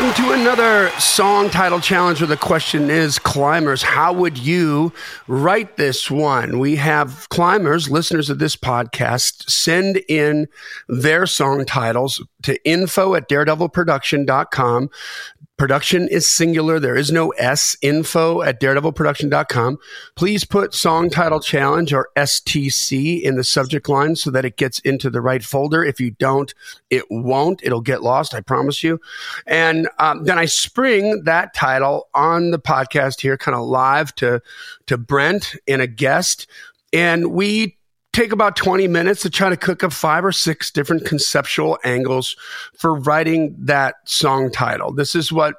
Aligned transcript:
Welcome 0.00 0.24
to 0.24 0.32
another 0.32 0.88
song 0.98 1.50
title 1.50 1.78
challenge 1.78 2.22
where 2.22 2.26
the 2.26 2.38
question 2.38 2.88
is 2.88 3.18
climbers, 3.18 3.82
how 3.82 4.14
would 4.14 4.38
you 4.38 4.94
write 5.28 5.76
this 5.76 6.10
one? 6.10 6.58
We 6.58 6.76
have 6.76 7.28
climbers, 7.28 7.90
listeners 7.90 8.30
of 8.30 8.38
this 8.38 8.56
podcast, 8.56 9.50
send 9.50 9.98
in 10.08 10.48
their 10.88 11.26
song 11.26 11.66
titles 11.66 12.26
to 12.44 12.58
info 12.66 13.14
at 13.14 13.28
daredevilproduction.com. 13.28 14.88
Production 15.60 16.08
is 16.08 16.26
singular. 16.26 16.80
There 16.80 16.96
is 16.96 17.12
no 17.12 17.32
S. 17.32 17.76
Info 17.82 18.40
at 18.40 18.62
daredevilproduction.com. 18.62 19.76
Please 20.16 20.42
put 20.42 20.72
song 20.72 21.10
title 21.10 21.38
challenge 21.38 21.92
or 21.92 22.08
STC 22.16 23.20
in 23.20 23.36
the 23.36 23.44
subject 23.44 23.86
line 23.86 24.16
so 24.16 24.30
that 24.30 24.46
it 24.46 24.56
gets 24.56 24.78
into 24.78 25.10
the 25.10 25.20
right 25.20 25.44
folder. 25.44 25.84
If 25.84 26.00
you 26.00 26.12
don't, 26.12 26.54
it 26.88 27.04
won't. 27.10 27.60
It'll 27.62 27.82
get 27.82 28.02
lost. 28.02 28.32
I 28.32 28.40
promise 28.40 28.82
you. 28.82 29.02
And 29.46 29.86
um, 29.98 30.24
then 30.24 30.38
I 30.38 30.46
spring 30.46 31.24
that 31.24 31.52
title 31.52 32.08
on 32.14 32.52
the 32.52 32.58
podcast 32.58 33.20
here, 33.20 33.36
kind 33.36 33.54
of 33.54 33.66
live 33.66 34.14
to, 34.14 34.40
to 34.86 34.96
Brent 34.96 35.56
and 35.68 35.82
a 35.82 35.86
guest. 35.86 36.46
And 36.90 37.32
we 37.32 37.76
take 38.12 38.32
about 38.32 38.56
20 38.56 38.88
minutes 38.88 39.22
to 39.22 39.30
try 39.30 39.48
to 39.48 39.56
cook 39.56 39.84
up 39.84 39.92
five 39.92 40.24
or 40.24 40.32
six 40.32 40.70
different 40.70 41.04
conceptual 41.04 41.78
angles 41.84 42.36
for 42.76 42.94
writing 42.94 43.54
that 43.58 43.96
song 44.04 44.50
title. 44.50 44.92
This 44.92 45.14
is 45.14 45.30
what 45.30 45.54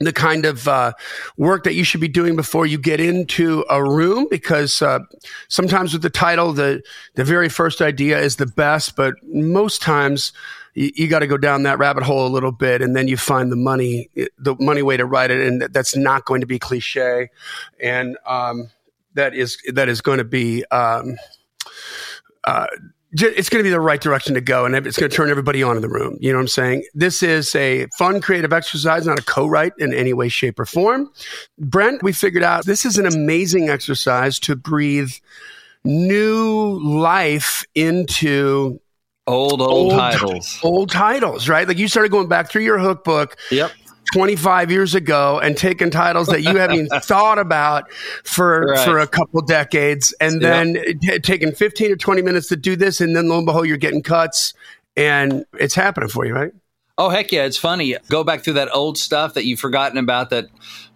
the 0.00 0.12
kind 0.12 0.46
of 0.46 0.66
uh, 0.66 0.92
work 1.36 1.64
that 1.64 1.74
you 1.74 1.84
should 1.84 2.00
be 2.00 2.08
doing 2.08 2.34
before 2.34 2.66
you 2.66 2.78
get 2.78 3.00
into 3.00 3.64
a 3.68 3.82
room 3.84 4.26
because 4.30 4.80
uh, 4.82 5.00
sometimes 5.48 5.92
with 5.92 6.02
the 6.02 6.10
title 6.10 6.52
the 6.52 6.82
the 7.14 7.24
very 7.24 7.48
first 7.48 7.82
idea 7.82 8.18
is 8.18 8.36
the 8.36 8.46
best 8.46 8.96
but 8.96 9.14
most 9.24 9.82
times 9.82 10.32
you, 10.74 10.90
you 10.94 11.06
got 11.06 11.18
to 11.18 11.26
go 11.26 11.36
down 11.36 11.64
that 11.64 11.78
rabbit 11.78 12.02
hole 12.02 12.26
a 12.26 12.32
little 12.32 12.52
bit 12.52 12.80
and 12.80 12.96
then 12.96 13.08
you 13.08 13.16
find 13.16 13.52
the 13.52 13.56
money 13.56 14.08
the 14.38 14.56
money 14.58 14.80
way 14.80 14.96
to 14.96 15.04
write 15.04 15.30
it 15.30 15.46
and 15.46 15.62
that's 15.72 15.94
not 15.94 16.24
going 16.24 16.40
to 16.40 16.46
be 16.46 16.58
cliche 16.58 17.28
and 17.78 18.16
um, 18.26 18.70
that 19.14 19.34
is 19.34 19.58
that 19.70 19.88
is 19.88 20.00
going 20.00 20.18
to 20.18 20.24
be 20.24 20.64
um, 20.66 21.16
uh, 22.44 22.66
it's 23.12 23.48
going 23.48 23.58
to 23.58 23.64
be 23.64 23.70
the 23.70 23.80
right 23.80 24.00
direction 24.00 24.34
to 24.34 24.40
go 24.40 24.64
and 24.64 24.74
it's 24.74 24.96
going 24.96 25.10
to 25.10 25.16
turn 25.16 25.30
everybody 25.30 25.62
on 25.62 25.74
in 25.74 25.82
the 25.82 25.88
room. 25.88 26.16
You 26.20 26.30
know 26.30 26.38
what 26.38 26.42
I'm 26.42 26.48
saying? 26.48 26.84
This 26.94 27.22
is 27.22 27.54
a 27.56 27.86
fun, 27.98 28.20
creative 28.20 28.52
exercise, 28.52 29.04
not 29.04 29.18
a 29.18 29.22
co-write 29.22 29.72
in 29.78 29.92
any 29.92 30.12
way, 30.12 30.28
shape, 30.28 30.60
or 30.60 30.64
form. 30.64 31.10
Brent, 31.58 32.02
we 32.02 32.12
figured 32.12 32.44
out 32.44 32.66
this 32.66 32.84
is 32.84 32.98
an 32.98 33.06
amazing 33.06 33.68
exercise 33.68 34.38
to 34.40 34.54
breathe 34.54 35.10
new 35.82 36.78
life 36.82 37.64
into 37.74 38.80
old, 39.26 39.60
old, 39.60 39.92
old 39.92 39.92
titles. 39.92 40.60
Old 40.62 40.90
titles, 40.90 41.48
right? 41.48 41.66
Like 41.66 41.78
you 41.78 41.88
started 41.88 42.12
going 42.12 42.28
back 42.28 42.48
through 42.48 42.62
your 42.62 42.78
hook 42.78 43.02
book. 43.02 43.36
Yep. 43.50 43.72
25 44.12 44.70
years 44.70 44.94
ago 44.94 45.38
and 45.38 45.56
taking 45.56 45.90
titles 45.90 46.28
that 46.28 46.42
you 46.42 46.56
haven't 46.56 46.76
even 46.76 46.88
thought 47.00 47.38
about 47.38 47.90
for 48.24 48.66
right. 48.66 48.84
for 48.84 48.98
a 48.98 49.06
couple 49.06 49.40
decades. 49.42 50.14
And 50.20 50.40
then 50.40 50.76
taking 51.22 51.52
15 51.52 51.92
or 51.92 51.96
20 51.96 52.22
minutes 52.22 52.48
to 52.48 52.56
do 52.56 52.76
this 52.76 53.00
and 53.00 53.14
then 53.14 53.28
lo 53.28 53.38
and 53.38 53.46
behold 53.46 53.66
you're 53.66 53.76
getting 53.76 54.02
cuts 54.02 54.54
and 54.96 55.44
it's 55.54 55.74
happening 55.74 56.08
for 56.08 56.24
you 56.24 56.34
right? 56.34 56.52
Oh 56.98 57.08
heck 57.08 57.32
yeah. 57.32 57.44
It's 57.44 57.56
funny. 57.56 57.96
Go 58.08 58.24
back 58.24 58.42
through 58.42 58.54
that 58.54 58.74
old 58.74 58.98
stuff 58.98 59.34
that 59.34 59.44
you've 59.44 59.60
forgotten 59.60 59.98
about 59.98 60.30
that 60.30 60.46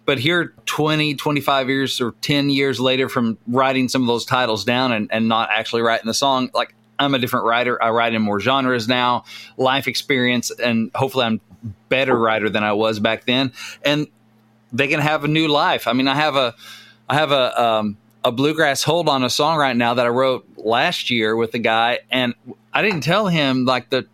but 0.05 0.19
here 0.19 0.53
20 0.65 1.15
25 1.15 1.69
years 1.69 1.99
or 2.01 2.11
10 2.21 2.49
years 2.49 2.79
later 2.79 3.09
from 3.09 3.37
writing 3.47 3.89
some 3.89 4.01
of 4.01 4.07
those 4.07 4.25
titles 4.25 4.63
down 4.63 4.91
and, 4.91 5.09
and 5.11 5.27
not 5.27 5.49
actually 5.51 5.81
writing 5.81 6.05
the 6.05 6.13
song 6.13 6.49
like 6.53 6.75
I'm 6.99 7.13
a 7.13 7.19
different 7.19 7.45
writer. 7.45 7.81
I 7.81 7.89
write 7.89 8.13
in 8.13 8.21
more 8.21 8.39
genres 8.39 8.87
now, 8.87 9.25
life 9.57 9.87
experience, 9.87 10.51
and 10.51 10.91
hopefully 10.95 11.25
I'm 11.25 11.41
better 11.89 12.15
writer 12.17 12.49
than 12.49 12.63
I 12.63 12.73
was 12.73 12.99
back 12.99 13.25
then. 13.25 13.51
And 13.83 14.07
they 14.71 14.87
can 14.87 14.99
have 14.99 15.23
a 15.23 15.27
new 15.27 15.47
life. 15.47 15.87
I 15.87 15.93
mean, 15.93 16.07
I 16.07 16.15
have 16.15 16.35
a, 16.35 16.55
I 17.09 17.15
have 17.15 17.31
a, 17.31 17.61
um, 17.61 17.97
a 18.23 18.31
bluegrass 18.31 18.83
hold 18.83 19.07
on 19.07 19.23
a 19.23 19.29
song 19.29 19.57
right 19.57 19.75
now 19.75 19.93
that 19.93 20.05
I 20.05 20.09
wrote 20.09 20.47
last 20.57 21.11
year 21.11 21.35
with 21.35 21.53
a 21.53 21.59
guy, 21.59 21.99
and 22.09 22.33
I 22.73 22.81
didn't 22.81 23.01
tell 23.01 23.27
him 23.27 23.65
like 23.65 23.91
the, 23.91 24.07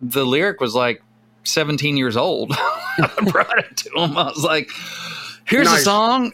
the 0.00 0.24
lyric 0.24 0.60
was 0.60 0.74
like 0.74 1.02
17 1.44 1.96
years 1.96 2.16
old. 2.16 2.52
I 2.56 3.28
brought 3.30 3.58
it 3.58 3.76
to 3.76 3.90
him. 3.90 4.16
I 4.16 4.24
was 4.24 4.42
like, 4.42 4.70
"Here's 5.44 5.66
nice. 5.66 5.80
a 5.80 5.84
song, 5.84 6.32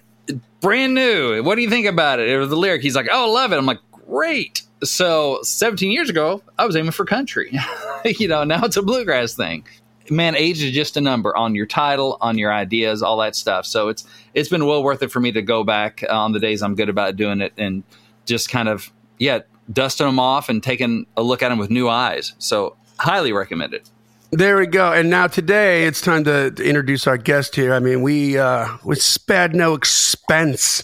brand 0.61 0.94
new. 0.94 1.43
What 1.43 1.56
do 1.56 1.62
you 1.62 1.71
think 1.71 1.87
about 1.87 2.21
it?" 2.21 2.28
It 2.28 2.39
was 2.39 2.49
the 2.49 2.56
lyric. 2.56 2.83
He's 2.83 2.97
like, 2.97 3.09
"Oh, 3.11 3.33
love 3.33 3.53
it." 3.53 3.56
I'm 3.56 3.67
like, 3.67 3.81
"Great." 3.91 4.62
So 4.83 5.41
17 5.43 5.91
years 5.91 6.11
ago, 6.11 6.43
I 6.59 6.67
was 6.67 6.77
aiming 6.77 6.93
for 6.93 7.05
country. 7.05 7.59
you 8.05 8.28
know, 8.28 8.44
now 8.44 8.65
it's 8.65 8.77
a 8.77 8.83
bluegrass 8.83 9.34
thing. 9.34 9.65
Man, 10.10 10.37
age 10.37 10.62
is 10.62 10.72
just 10.72 10.97
a 10.97 11.00
number 11.00 11.37
on 11.37 11.54
your 11.54 11.66
title, 11.66 12.19
on 12.20 12.37
your 12.37 12.53
ideas, 12.53 13.03
all 13.03 13.19
that 13.19 13.34
stuff. 13.34 13.66
So 13.66 13.88
it's 13.88 14.04
it's 14.34 14.48
been 14.48 14.66
well 14.66 14.82
worth 14.82 15.03
it 15.03 15.10
for 15.10 15.20
me 15.20 15.32
to 15.32 15.42
go 15.42 15.65
back 15.65 16.04
on 16.09 16.32
the 16.32 16.41
days 16.41 16.62
I'm 16.62 16.75
good 16.75 16.88
about 16.88 17.16
doing 17.16 17.41
it 17.41 17.53
and 17.56 17.82
just 18.26 18.48
kind 18.50 18.69
of 18.69 18.93
yeah, 19.19 19.41
dusting 19.72 20.06
them 20.06 20.19
off 20.19 20.48
and 20.48 20.62
taking 20.62 21.06
a 21.16 21.22
look 21.22 21.43
at 21.43 21.48
them 21.48 21.59
with 21.59 21.70
new 21.70 21.88
eyes. 21.88 22.34
So 22.38 22.76
highly 22.98 23.32
recommend 23.32 23.75
it. 23.75 23.91
There 24.31 24.56
we 24.56 24.66
go. 24.66 24.93
And 24.93 25.10
now 25.10 25.28
today 25.28 25.84
it's 25.84 26.00
time 26.00 26.25
to, 26.25 26.50
to 26.50 26.64
introduce 26.64 27.06
our 27.06 27.16
guest 27.16 27.54
here. 27.54 27.72
I 27.72 27.78
mean, 27.78 28.03
we 28.03 28.37
uh, 28.37 28.66
we 28.84 28.97
spared 28.97 29.54
no 29.54 29.75
expense. 29.75 30.82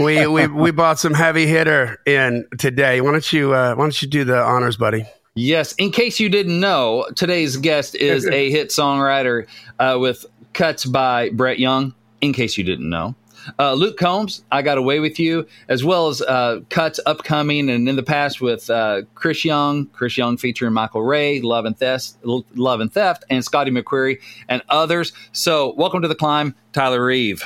We 0.00 0.26
we 0.26 0.48
we 0.48 0.72
bought 0.72 0.98
some 0.98 1.14
heavy 1.14 1.46
hitter 1.46 1.98
in 2.06 2.44
today. 2.58 3.00
Why 3.00 3.12
don't 3.12 3.32
you 3.32 3.54
uh, 3.54 3.76
why 3.76 3.84
don't 3.84 4.02
you 4.02 4.08
do 4.08 4.24
the 4.24 4.42
honors, 4.42 4.76
buddy? 4.76 5.06
Yes. 5.34 5.72
In 5.74 5.90
case 5.90 6.18
you 6.18 6.28
didn't 6.28 6.58
know, 6.58 7.06
today's 7.14 7.56
guest 7.56 7.94
is 7.94 8.26
a 8.26 8.50
hit 8.50 8.70
songwriter 8.70 9.46
uh, 9.78 9.96
with 10.00 10.26
cuts 10.52 10.84
by 10.84 11.30
Brett 11.30 11.58
Young. 11.58 11.94
In 12.20 12.32
case 12.32 12.58
you 12.58 12.64
didn't 12.64 12.90
know. 12.90 13.14
Uh, 13.58 13.72
Luke 13.74 13.96
Combs, 13.96 14.42
I 14.50 14.62
Got 14.62 14.78
Away 14.78 15.00
with 15.00 15.18
You, 15.18 15.46
as 15.68 15.84
well 15.84 16.08
as 16.08 16.20
uh, 16.22 16.60
cuts 16.68 17.00
upcoming 17.06 17.70
and 17.70 17.88
in 17.88 17.96
the 17.96 18.02
past 18.02 18.40
with 18.40 18.68
uh, 18.68 19.02
Chris 19.14 19.44
Young, 19.44 19.86
Chris 19.86 20.18
Young 20.18 20.36
featuring 20.36 20.72
Michael 20.72 21.02
Ray, 21.02 21.40
Love 21.40 21.64
and 21.64 21.78
Theft, 21.78 22.14
Love 22.22 22.80
and 22.80 22.92
Theft, 22.92 23.24
and 23.30 23.44
Scotty 23.44 23.70
McCreery 23.70 24.20
and 24.48 24.62
others. 24.68 25.12
So, 25.32 25.72
welcome 25.74 26.02
to 26.02 26.08
the 26.08 26.14
climb, 26.14 26.54
Tyler 26.72 27.04
Reeve. 27.04 27.42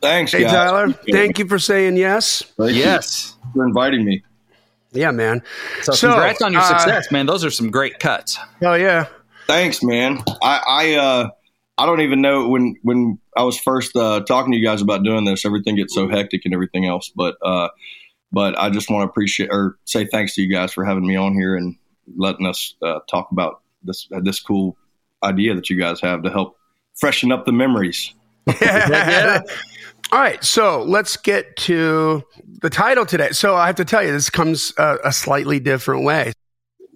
Thanks, 0.00 0.32
hey 0.32 0.42
guys. 0.42 0.52
Tyler. 0.52 0.92
Thank 1.10 1.38
you 1.38 1.46
for 1.46 1.58
saying 1.58 1.96
yes. 1.96 2.42
Thank 2.56 2.76
yes, 2.76 3.36
for 3.54 3.66
inviting 3.66 4.04
me. 4.04 4.22
Yeah, 4.98 5.12
man. 5.12 5.42
So, 5.82 5.92
so 5.92 6.10
congrats 6.10 6.42
on 6.42 6.52
your 6.52 6.62
uh, 6.62 6.78
success, 6.78 7.10
man. 7.12 7.26
Those 7.26 7.44
are 7.44 7.50
some 7.50 7.70
great 7.70 7.98
cuts. 8.00 8.38
Oh 8.62 8.74
yeah. 8.74 9.06
Thanks, 9.46 9.82
man. 9.82 10.22
I, 10.42 10.62
I 10.66 10.94
uh 10.94 11.30
I 11.78 11.86
don't 11.86 12.00
even 12.00 12.20
know 12.20 12.48
when 12.48 12.74
when 12.82 13.18
I 13.36 13.44
was 13.44 13.58
first 13.58 13.94
uh, 13.94 14.20
talking 14.20 14.50
to 14.50 14.58
you 14.58 14.64
guys 14.64 14.82
about 14.82 15.04
doing 15.04 15.24
this. 15.24 15.44
Everything 15.44 15.76
gets 15.76 15.94
so 15.94 16.08
hectic 16.08 16.42
and 16.44 16.52
everything 16.52 16.84
else, 16.86 17.12
but 17.14 17.36
uh, 17.40 17.68
but 18.32 18.58
I 18.58 18.68
just 18.70 18.90
want 18.90 19.06
to 19.06 19.08
appreciate 19.08 19.50
or 19.52 19.78
say 19.84 20.04
thanks 20.04 20.34
to 20.34 20.42
you 20.42 20.52
guys 20.52 20.72
for 20.72 20.84
having 20.84 21.06
me 21.06 21.14
on 21.14 21.34
here 21.34 21.54
and 21.54 21.76
letting 22.16 22.46
us 22.46 22.74
uh, 22.82 22.98
talk 23.08 23.30
about 23.30 23.62
this 23.84 24.08
this 24.22 24.40
cool 24.40 24.76
idea 25.22 25.54
that 25.54 25.70
you 25.70 25.78
guys 25.78 26.00
have 26.00 26.24
to 26.24 26.30
help 26.30 26.56
freshen 26.98 27.30
up 27.30 27.46
the 27.46 27.52
memories. 27.52 28.12
yeah. 28.60 29.40
All 30.10 30.18
right, 30.18 30.42
so 30.42 30.82
let's 30.84 31.18
get 31.18 31.56
to 31.56 32.24
the 32.62 32.70
title 32.70 33.04
today. 33.04 33.30
So 33.32 33.54
I 33.54 33.66
have 33.66 33.76
to 33.76 33.84
tell 33.84 34.02
you, 34.02 34.10
this 34.10 34.30
comes 34.30 34.72
a 34.78 35.12
slightly 35.12 35.60
different 35.60 36.04
way. 36.04 36.32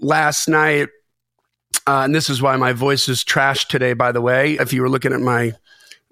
Last 0.01 0.49
night, 0.49 0.89
uh, 1.87 2.03
and 2.05 2.15
this 2.15 2.31
is 2.31 2.41
why 2.41 2.57
my 2.57 2.73
voice 2.73 3.09
is 3.09 3.23
trashed 3.23 3.69
today, 3.69 3.93
by 3.93 4.13
the 4.13 4.21
way. 4.21 4.55
If 4.55 4.73
you 4.73 4.81
were 4.81 4.89
looking 4.89 5.13
at 5.13 5.21
my, 5.21 5.53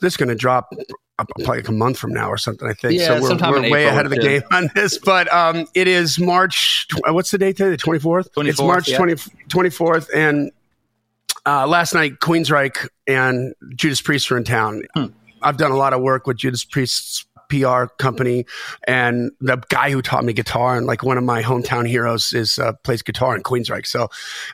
this 0.01 0.13
is 0.13 0.17
going 0.17 0.29
to 0.29 0.35
drop 0.35 0.71
probably 1.17 1.47
like 1.47 1.69
a 1.69 1.73
month 1.73 1.99
from 1.99 2.13
now 2.13 2.29
or 2.29 2.37
something, 2.37 2.69
I 2.69 2.75
think. 2.75 2.95
Yeah, 2.95 3.19
so 3.21 3.37
we're, 3.37 3.61
we're 3.63 3.71
way 3.71 3.87
ahead 3.87 4.05
of 4.05 4.11
the 4.11 4.17
too. 4.17 4.23
game 4.23 4.43
on 4.53 4.71
this. 4.75 4.99
But 4.99 5.33
um, 5.33 5.67
it 5.75 5.89
is 5.89 6.19
March, 6.19 6.87
what's 7.07 7.31
the 7.31 7.39
date 7.39 7.57
today? 7.57 7.71
The 7.71 7.79
24th? 7.79 8.31
24th 8.33 8.49
it's 8.49 8.61
March 8.61 8.89
yeah. 8.89 8.97
20, 8.99 9.15
24th. 9.49 10.09
And 10.15 10.51
uh, 11.47 11.67
last 11.67 11.95
night, 11.95 12.21
Queensryche 12.21 12.89
and 13.07 13.55
Judas 13.75 14.01
Priest 14.01 14.31
were 14.31 14.37
in 14.37 14.45
town. 14.45 14.83
Hmm. 14.95 15.07
I've 15.43 15.57
done 15.57 15.71
a 15.71 15.77
lot 15.77 15.93
of 15.93 16.01
work 16.01 16.27
with 16.27 16.37
Judas 16.37 16.65
Priest's 16.65 17.27
PR 17.49 17.87
company, 17.99 18.47
and 18.87 19.33
the 19.41 19.57
guy 19.69 19.91
who 19.91 20.01
taught 20.01 20.25
me 20.25 20.33
guitar 20.33 20.77
and 20.77 20.87
like 20.87 21.03
one 21.03 21.19
of 21.19 21.25
my 21.25 21.43
hometown 21.43 21.87
heroes 21.87 22.33
is 22.33 22.59
uh, 22.59 22.73
plays 22.85 23.03
guitar 23.03 23.37
in 23.37 23.43
Queensryche. 23.43 23.87
So 23.87 24.09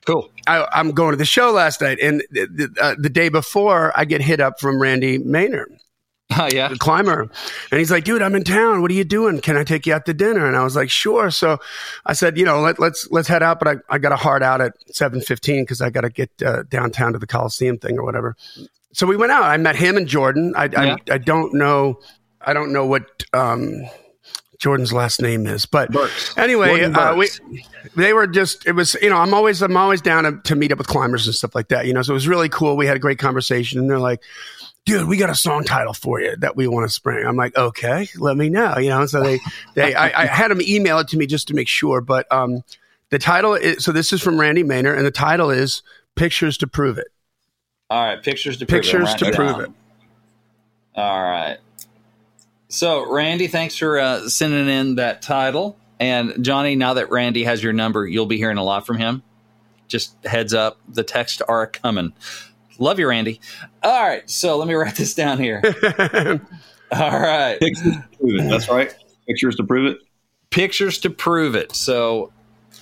cool. 0.06 0.30
I, 0.46 0.66
am 0.74 0.92
going 0.92 1.12
to 1.12 1.16
the 1.16 1.24
show 1.24 1.52
last 1.52 1.80
night, 1.80 1.98
and 2.00 2.22
the, 2.30 2.74
uh, 2.80 2.94
the 2.98 3.10
day 3.10 3.28
before, 3.28 3.92
I 3.96 4.04
get 4.04 4.22
hit 4.22 4.40
up 4.40 4.60
from 4.60 4.80
Randy 4.80 5.18
Maynard. 5.18 5.76
Oh, 6.38 6.48
yeah. 6.52 6.68
The 6.68 6.76
climber. 6.76 7.30
And 7.70 7.78
he's 7.78 7.90
like, 7.90 8.04
dude, 8.04 8.20
I'm 8.20 8.34
in 8.34 8.42
town. 8.42 8.82
What 8.82 8.90
are 8.90 8.94
you 8.94 9.04
doing? 9.04 9.40
Can 9.40 9.56
I 9.56 9.62
take 9.62 9.86
you 9.86 9.94
out 9.94 10.06
to 10.06 10.14
dinner? 10.14 10.44
And 10.44 10.56
I 10.56 10.64
was 10.64 10.74
like, 10.74 10.90
sure. 10.90 11.30
So 11.30 11.58
I 12.04 12.14
said, 12.14 12.36
you 12.36 12.44
know, 12.44 12.60
let, 12.60 12.74
us 12.74 12.80
let's, 12.80 13.08
let's 13.12 13.28
head 13.28 13.44
out. 13.44 13.60
But 13.60 13.68
I, 13.68 13.74
I 13.88 13.98
got 13.98 14.10
a 14.10 14.16
hard 14.16 14.42
out 14.42 14.60
at 14.60 14.72
715 14.92 15.62
because 15.62 15.80
I 15.80 15.90
got 15.90 16.00
to 16.00 16.10
get 16.10 16.30
uh, 16.44 16.64
downtown 16.64 17.12
to 17.12 17.20
the 17.20 17.28
Coliseum 17.28 17.78
thing 17.78 17.96
or 17.96 18.04
whatever. 18.04 18.36
So 18.96 19.06
we 19.06 19.16
went 19.16 19.30
out. 19.30 19.42
I 19.42 19.56
met 19.58 19.76
him 19.76 19.96
and 19.96 20.06
Jordan. 20.06 20.54
I, 20.56 20.64
yeah. 20.64 20.96
I, 21.10 21.14
I 21.14 21.18
don't 21.18 21.52
know 21.54 22.00
I 22.40 22.52
don't 22.52 22.72
know 22.72 22.86
what 22.86 23.24
um, 23.34 23.82
Jordan's 24.58 24.92
last 24.92 25.20
name 25.20 25.46
is. 25.46 25.66
But 25.66 25.90
Burks. 25.90 26.36
anyway, 26.38 26.84
uh, 26.84 27.14
we, 27.16 27.28
they 27.96 28.12
were 28.12 28.26
just 28.26 28.66
it 28.66 28.72
was 28.72 28.94
you 29.02 29.10
know 29.10 29.16
I'm 29.16 29.34
always 29.34 29.62
I'm 29.62 29.76
always 29.76 30.00
down 30.00 30.24
to, 30.24 30.40
to 30.44 30.54
meet 30.54 30.72
up 30.72 30.78
with 30.78 30.86
climbers 30.86 31.26
and 31.26 31.34
stuff 31.34 31.54
like 31.54 31.68
that. 31.68 31.86
You 31.86 31.92
know, 31.92 32.02
so 32.02 32.12
it 32.12 32.14
was 32.14 32.28
really 32.28 32.48
cool. 32.48 32.76
We 32.76 32.86
had 32.86 32.96
a 32.96 33.00
great 33.00 33.18
conversation, 33.18 33.80
and 33.80 33.90
they're 33.90 33.98
like. 33.98 34.22
Dude, 34.86 35.08
we 35.08 35.16
got 35.16 35.30
a 35.30 35.34
song 35.34 35.64
title 35.64 35.92
for 35.92 36.20
you 36.20 36.36
that 36.36 36.54
we 36.54 36.68
want 36.68 36.88
to 36.88 36.94
spring. 36.94 37.26
I'm 37.26 37.34
like, 37.34 37.56
okay, 37.56 38.06
let 38.18 38.36
me 38.36 38.48
know. 38.48 38.78
You 38.78 38.90
know, 38.90 39.04
so 39.06 39.20
they, 39.20 39.40
they, 39.74 39.96
I, 39.96 40.22
I 40.22 40.26
had 40.26 40.52
them 40.52 40.60
email 40.62 41.00
it 41.00 41.08
to 41.08 41.16
me 41.16 41.26
just 41.26 41.48
to 41.48 41.54
make 41.54 41.66
sure. 41.66 42.00
But 42.00 42.30
um, 42.30 42.62
the 43.10 43.18
title 43.18 43.54
is 43.54 43.82
so. 43.82 43.90
This 43.90 44.12
is 44.12 44.22
from 44.22 44.38
Randy 44.38 44.62
Maynard, 44.62 44.96
and 44.96 45.04
the 45.04 45.10
title 45.10 45.50
is 45.50 45.82
"Pictures 46.14 46.56
to 46.58 46.68
Prove 46.68 46.98
It." 46.98 47.08
All 47.90 48.04
right, 48.04 48.22
pictures 48.22 48.56
to 48.58 48.66
prove 48.66 48.82
Pictures 48.82 49.14
it. 49.14 49.18
to 49.18 49.32
prove 49.32 49.52
down. 49.52 49.60
it. 49.62 49.70
All 50.96 51.22
right. 51.22 51.58
So, 52.68 53.10
Randy, 53.12 53.46
thanks 53.46 53.76
for 53.76 53.98
uh, 53.98 54.28
sending 54.28 54.68
in 54.68 54.96
that 54.96 55.22
title. 55.22 55.76
And 56.00 56.44
Johnny, 56.44 56.74
now 56.74 56.94
that 56.94 57.10
Randy 57.10 57.44
has 57.44 57.62
your 57.62 57.72
number, 57.72 58.06
you'll 58.06 58.26
be 58.26 58.38
hearing 58.38 58.58
a 58.58 58.64
lot 58.64 58.86
from 58.86 58.98
him. 58.98 59.22
Just 59.88 60.16
heads 60.24 60.52
up, 60.52 60.78
the 60.88 61.04
texts 61.04 61.40
are 61.42 61.66
coming. 61.66 62.12
Love 62.78 62.98
you, 62.98 63.08
Randy. 63.08 63.40
All 63.84 64.02
right, 64.06 64.28
so 64.28 64.56
let 64.58 64.66
me 64.66 64.74
write 64.74 64.96
this 64.96 65.14
down 65.14 65.38
here. 65.38 65.62
All 66.92 67.20
right, 67.20 67.56
Pictures 67.60 67.82
to 67.94 68.04
prove 68.18 68.40
it. 68.40 68.48
That's 68.50 68.68
right. 68.68 68.94
Pictures 69.28 69.56
to 69.56 69.64
prove 69.64 69.86
it. 69.92 69.98
pictures 70.50 70.98
to 70.98 71.10
prove 71.10 71.54
it. 71.54 71.74
So, 71.74 72.32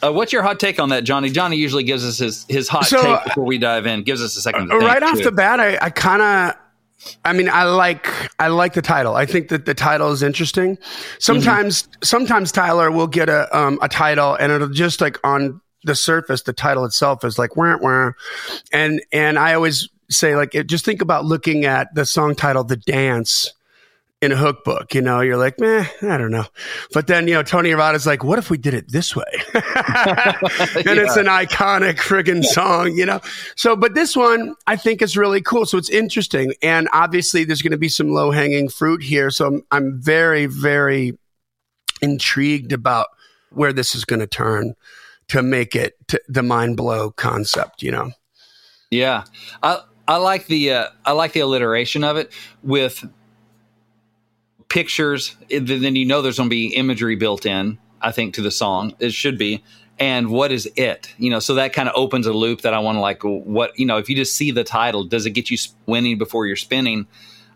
uh, 0.02 0.12
what's 0.12 0.32
your 0.32 0.43
hot 0.43 0.61
take 0.61 0.79
on 0.79 0.91
that, 0.91 1.05
Johnny? 1.05 1.31
Johnny 1.31 1.56
usually 1.56 1.85
gives 1.85 2.05
us 2.05 2.19
his, 2.19 2.44
his 2.49 2.69
hot 2.69 2.87
So, 2.87 3.02
take 3.02 3.25
before 3.25 3.44
we 3.44 3.58
dive 3.58 3.87
in. 3.87 4.02
Gives 4.02 4.23
us 4.23 4.37
a 4.37 4.41
second. 4.41 4.69
To 4.69 4.79
think, 4.79 4.82
right 4.82 5.02
off 5.02 5.19
too. 5.19 5.25
the 5.25 5.32
bat, 5.32 5.61
I, 5.61 5.79
I 5.81 5.91
kind 5.91 6.23
of. 6.23 6.61
I 7.23 7.35
mean, 7.35 7.50
I 7.50 7.64
like 7.64 8.08
I 8.38 8.49
like 8.49 8.73
the 8.73 8.81
title. 8.81 9.14
I 9.14 9.26
think 9.26 9.49
that 9.49 9.67
the 9.67 9.75
title 9.75 10.11
is 10.12 10.23
interesting. 10.23 10.79
Sometimes, 11.19 11.87
sometimes 12.02 12.50
Tyler 12.50 12.91
will 12.91 13.08
get 13.08 13.29
a 13.29 13.55
um, 13.56 13.79
a 13.82 13.88
title, 13.88 14.35
and 14.35 14.50
it'll 14.50 14.70
just 14.70 15.02
like 15.02 15.19
on 15.23 15.61
the 15.82 15.94
surface, 15.94 16.43
the 16.43 16.55
title 16.55 16.85
itself 16.87 17.23
is 17.23 17.38
like 17.38 17.56
wah 17.56 17.76
wah, 17.79 18.12
and 18.73 19.02
and 19.12 19.38
I 19.38 19.52
always 19.52 19.88
say 20.08 20.35
like 20.35 20.55
it, 20.55 20.67
just 20.67 20.85
think 20.85 21.02
about 21.02 21.26
looking 21.26 21.67
at 21.67 21.94
the 21.94 22.06
song 22.06 22.35
title, 22.35 22.64
"The 22.64 22.76
Dance." 22.76 23.52
In 24.25 24.32
a 24.32 24.37
hook 24.37 24.65
book, 24.65 24.94
you 24.94 25.03
know, 25.03 25.21
you're 25.21 25.37
like, 25.37 25.61
meh, 25.61 25.85
I 26.00 26.17
don't 26.17 26.31
know. 26.31 26.47
But 26.94 27.09
then, 27.09 27.29
you 27.29 27.35
know, 27.35 27.43
Tony 27.43 27.69
Arata's 27.73 28.06
like, 28.06 28.25
what 28.25 28.38
if 28.38 28.49
we 28.49 28.56
did 28.56 28.73
it 28.73 28.91
this 28.91 29.15
way? 29.15 29.25
and 29.55 30.99
it's 30.99 31.17
an 31.17 31.26
iconic 31.26 31.97
friggin' 31.97 32.43
song, 32.43 32.93
you 32.94 33.05
know? 33.05 33.21
So, 33.55 33.76
but 33.76 33.93
this 33.93 34.17
one 34.17 34.55
I 34.67 34.76
think 34.76 35.03
is 35.03 35.15
really 35.15 35.43
cool. 35.43 35.67
So 35.67 35.76
it's 35.76 35.91
interesting. 35.91 36.55
And 36.62 36.88
obviously 36.94 37.44
there's 37.44 37.61
going 37.61 37.73
to 37.73 37.76
be 37.76 37.91
some 37.91 38.15
low 38.15 38.31
hanging 38.31 38.71
fruit 38.71 39.03
here. 39.03 39.29
So 39.29 39.47
I'm, 39.47 39.62
I'm 39.71 40.00
very, 40.00 40.47
very 40.47 41.19
intrigued 42.00 42.73
about 42.73 43.09
where 43.50 43.75
this 43.75 43.94
is 43.94 44.06
going 44.06 44.20
to 44.20 44.27
turn 44.27 44.73
to 45.29 45.43
make 45.43 45.77
it 45.77 45.97
to 46.09 46.19
the 46.29 46.43
mind 46.43 46.79
blow 46.79 47.11
concept, 47.11 47.82
you 47.82 47.91
know? 47.91 48.11
Yeah, 48.91 49.25
I 49.62 49.82
I 50.09 50.17
like 50.17 50.47
the 50.47 50.73
uh, 50.73 50.88
I 51.05 51.12
like 51.12 51.32
the 51.32 51.41
alliteration 51.41 52.05
of 52.05 52.17
it 52.17 52.32
with 52.62 53.05
pictures. 54.75 55.37
Then 55.49 55.94
you 55.94 56.05
know 56.05 56.21
there's 56.21 56.38
going 56.38 56.50
to 56.50 56.55
be 56.55 56.75
imagery 56.75 57.15
built 57.15 57.47
in. 57.47 57.79
I 58.03 58.11
think 58.11 58.35
to 58.35 58.43
the 58.43 58.50
song 58.50 58.94
it 58.99 59.12
should 59.12 59.38
be. 59.38 59.62
And 60.00 60.31
what 60.31 60.50
is 60.50 60.69
it? 60.75 61.15
You 61.17 61.31
know, 61.31 61.38
so 61.38 61.55
that 61.55 61.73
kind 61.73 61.88
of 61.88 61.94
opens 61.97 62.26
a 62.26 62.32
loop 62.32 62.62
that 62.62 62.75
I 62.75 62.81
want 62.81 62.97
to 62.97 63.00
like. 63.00 63.23
What 63.23 63.79
you 63.79 63.87
know, 63.87 63.99
if 63.99 64.09
you 64.09 64.17
just 64.17 64.35
see 64.35 64.50
the 64.50 64.65
title, 64.65 65.05
does 65.05 65.26
it 65.26 65.31
get 65.31 65.49
you 65.49 65.56
winning 65.87 66.19
before 66.19 66.47
you're 66.49 66.56
spinning? 66.56 67.06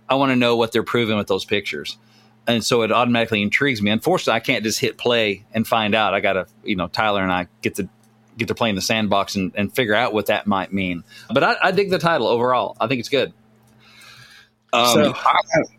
I 0.08 0.14
want 0.14 0.30
to 0.30 0.36
know 0.36 0.54
what 0.54 0.70
they're 0.70 0.84
proving 0.84 1.18
with 1.18 1.26
those 1.26 1.44
pictures. 1.44 1.98
And 2.46 2.64
so 2.64 2.82
it 2.82 2.92
automatically 2.92 3.42
intrigues 3.42 3.82
me. 3.82 3.90
Unfortunately, 3.90 4.34
I 4.34 4.40
can't 4.40 4.62
just 4.62 4.78
hit 4.78 4.96
play 4.96 5.44
and 5.52 5.66
find 5.66 5.96
out. 5.96 6.14
I 6.14 6.20
got 6.20 6.34
to, 6.34 6.46
you 6.62 6.76
know, 6.76 6.86
Tyler 6.86 7.22
and 7.22 7.32
I 7.32 7.48
get 7.62 7.74
to 7.74 7.88
get 8.38 8.46
to 8.48 8.54
play 8.54 8.70
in 8.70 8.76
the 8.76 8.80
sandbox 8.80 9.34
and, 9.34 9.52
and 9.56 9.74
figure 9.74 9.94
out 9.94 10.14
what 10.14 10.26
that 10.26 10.46
might 10.46 10.72
mean. 10.72 11.02
But 11.34 11.42
I, 11.42 11.56
I 11.60 11.70
dig 11.72 11.90
the 11.90 11.98
title 11.98 12.28
overall. 12.28 12.76
I 12.80 12.86
think 12.86 13.00
it's 13.00 13.08
good. 13.08 13.32
Um, 14.72 14.86
So- 14.94 15.14
I 15.14 15.34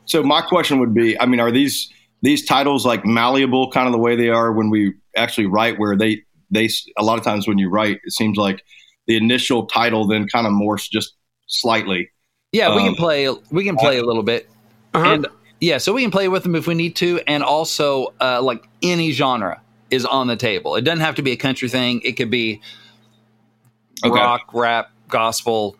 so 0.06 0.24
my 0.24 0.42
question 0.42 0.80
would 0.80 0.94
be, 0.94 1.20
I 1.20 1.26
mean, 1.26 1.40
are 1.40 1.52
these 1.52 1.90
these 2.22 2.46
titles 2.46 2.86
like 2.86 3.06
malleable, 3.06 3.72
kind 3.72 3.88
of 3.88 3.94
the 3.94 4.00
way 4.00 4.16
they 4.16 4.30
are 4.30 4.52
when 4.52 4.70
we 4.70 4.94
actually 5.16 5.48
write? 5.48 5.80
Where 5.80 5.96
they 5.96 6.24
they 6.52 6.70
a 6.98 7.04
lot 7.04 7.18
of 7.18 7.24
times 7.24 7.48
when 7.48 7.58
you 7.58 7.70
write, 7.70 8.00
it 8.04 8.12
seems 8.14 8.38
like 8.38 8.64
the 9.08 9.16
initial 9.18 9.66
title 9.68 10.06
then 10.08 10.28
kind 10.28 10.46
of 10.48 10.54
morphs 10.54 10.90
just 10.90 11.14
slightly. 11.48 12.10
Yeah, 12.52 12.76
we 12.76 12.82
Um, 12.82 12.88
can 12.88 12.96
play. 12.96 13.30
We 13.52 13.64
can 13.64 13.76
play 13.78 13.98
a 14.00 14.04
little 14.04 14.24
bit, 14.24 14.50
Uh-huh. 14.96 15.06
and 15.14 15.28
yeah, 15.62 15.78
so 15.78 15.94
we 15.94 16.02
can 16.02 16.12
play 16.12 16.28
with 16.28 16.44
them 16.44 16.56
if 16.56 16.66
we 16.68 16.74
need 16.74 16.96
to, 16.98 17.20
and 17.28 17.44
also 17.44 18.14
uh, 18.20 18.42
like 18.42 18.68
any 18.82 19.12
genre 19.12 19.62
is 19.92 20.06
on 20.06 20.28
the 20.28 20.36
table. 20.36 20.76
It 20.76 20.82
doesn't 20.82 21.02
have 21.02 21.16
to 21.16 21.22
be 21.22 21.32
a 21.32 21.36
country 21.36 21.70
thing. 21.70 22.02
It 22.04 22.14
could 22.14 22.30
be 22.32 22.60
Okay. 24.04 24.20
rock, 24.20 24.42
rap, 24.54 24.92
gospel, 25.10 25.76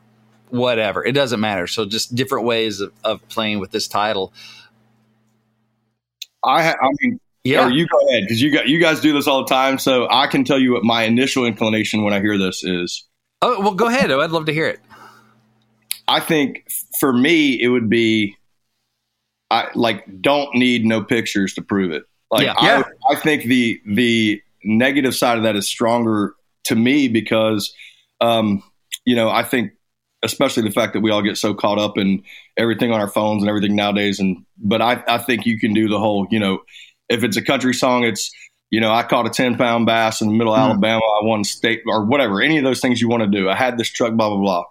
whatever. 0.50 1.04
It 1.06 1.14
doesn't 1.14 1.40
matter. 1.40 1.68
So 1.68 1.86
just 1.86 2.16
different 2.16 2.46
ways 2.46 2.80
of, 2.80 2.92
of 3.04 3.28
playing 3.30 3.60
with 3.60 3.72
this 3.72 3.88
title. 3.88 4.34
I 6.44 6.64
ha- 6.64 6.78
I 6.82 6.90
mean, 7.02 7.20
Yeah, 7.44 7.68
you 7.68 7.88
go 7.88 7.98
ahead 8.10 8.24
because 8.24 8.42
you 8.42 8.52
got 8.52 8.68
you 8.68 8.80
guys 8.80 9.00
do 9.02 9.14
this 9.14 9.28
all 9.28 9.44
the 9.44 9.50
time. 9.50 9.78
So 9.78 10.08
I 10.10 10.28
can 10.28 10.44
tell 10.44 10.60
you 10.60 10.74
what 10.74 10.84
my 10.84 11.04
initial 11.04 11.46
inclination 11.46 12.04
when 12.04 12.14
I 12.14 12.20
hear 12.22 12.38
this 12.38 12.64
is. 12.64 13.06
Oh 13.42 13.60
well, 13.62 13.74
go 13.74 13.88
ahead. 13.88 14.12
I'd 14.12 14.32
love 14.32 14.46
to 14.46 14.54
hear 14.54 14.68
it. 14.68 14.80
I 16.08 16.20
think 16.20 16.66
for 17.00 17.14
me, 17.14 17.62
it 17.62 17.68
would 17.68 17.90
be, 17.90 18.36
I 19.52 19.68
like 19.76 20.06
don't 20.22 20.54
need 20.56 20.86
no 20.86 21.04
pictures 21.04 21.54
to 21.54 21.62
prove 21.62 21.92
it. 21.92 22.04
Like 22.32 22.46
Yeah. 22.46 22.54
I, 22.58 22.66
Yeah. 22.66 22.84
I 23.12 23.16
think 23.16 23.44
the 23.44 23.80
the 23.86 24.42
negative 24.64 25.16
side 25.16 25.38
of 25.38 25.44
that 25.44 25.56
is 25.56 25.68
stronger 25.68 26.34
to 26.66 26.76
me 26.76 27.08
because, 27.08 27.74
um, 28.22 28.62
you 29.06 29.16
know, 29.16 29.30
I 29.30 29.44
think 29.44 29.72
especially 30.24 30.64
the 30.64 30.72
fact 30.72 30.94
that 30.94 31.02
we 31.02 31.12
all 31.12 31.22
get 31.22 31.38
so 31.38 31.54
caught 31.54 31.80
up 31.80 31.98
in 31.98 32.24
everything 32.58 32.92
on 32.92 33.00
our 33.00 33.08
phones 33.08 33.42
and 33.42 33.50
everything 33.50 33.76
nowadays. 33.76 34.20
And 34.20 34.46
but 34.58 34.82
I 34.82 35.04
I 35.08 35.18
think 35.18 35.46
you 35.46 35.60
can 35.60 35.74
do 35.74 35.88
the 35.88 36.00
whole, 36.00 36.28
you 36.30 36.40
know, 36.40 36.60
if 37.10 37.24
it's 37.24 37.38
a 37.38 37.42
country 37.42 37.74
song, 37.74 38.04
it's 38.04 38.32
you 38.72 38.80
know, 38.80 38.92
I 38.92 39.02
caught 39.02 39.26
a 39.26 39.32
10 39.32 39.58
pound 39.58 39.88
bass 39.88 40.22
in 40.22 40.28
the 40.28 40.34
middle 40.36 40.54
of 40.54 40.60
Mhm. 40.60 40.64
Alabama. 40.66 41.02
I 41.04 41.26
won 41.26 41.44
state 41.44 41.82
or 41.88 42.06
whatever, 42.06 42.40
any 42.42 42.58
of 42.60 42.64
those 42.64 42.80
things 42.80 43.02
you 43.02 43.10
want 43.10 43.24
to 43.24 43.28
do. 43.30 43.50
I 43.50 43.56
had 43.56 43.80
this 43.80 43.90
truck, 43.90 44.14
blah, 44.14 44.30
blah, 44.30 44.38
blah. 44.40 44.64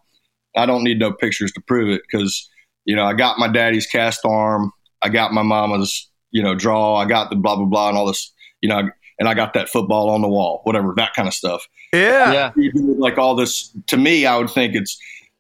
I 0.56 0.66
don't 0.66 0.84
need 0.84 1.00
no 1.00 1.12
pictures 1.12 1.50
to 1.52 1.60
prove 1.60 1.88
it 1.90 2.02
because, 2.08 2.48
you 2.84 2.94
know, 2.94 3.04
I 3.04 3.12
got 3.12 3.38
my 3.40 3.48
daddy's 3.48 3.86
cast 3.86 4.24
arm. 4.24 4.72
I 5.02 5.08
got 5.08 5.32
my 5.32 5.42
mama's, 5.42 6.08
you 6.30 6.42
know, 6.44 6.54
draw. 6.54 6.94
I 6.94 7.06
got 7.06 7.30
the 7.30 7.36
blah, 7.36 7.56
blah, 7.56 7.64
blah, 7.64 7.88
and 7.88 7.98
all 7.98 8.06
this, 8.06 8.32
you 8.60 8.68
know, 8.68 8.88
and 9.18 9.28
I 9.28 9.34
got 9.34 9.54
that 9.54 9.68
football 9.68 10.10
on 10.10 10.20
the 10.22 10.28
wall, 10.28 10.60
whatever, 10.62 10.94
that 10.96 11.14
kind 11.14 11.26
of 11.26 11.34
stuff. 11.34 11.66
Yeah. 11.92 12.52
Yeah, 12.56 12.70
like 12.98 13.18
all 13.18 13.34
this, 13.34 13.76
to 13.88 13.96
me, 13.96 14.26
I 14.26 14.36
would 14.36 14.50
think 14.50 14.76
it's, 14.76 14.96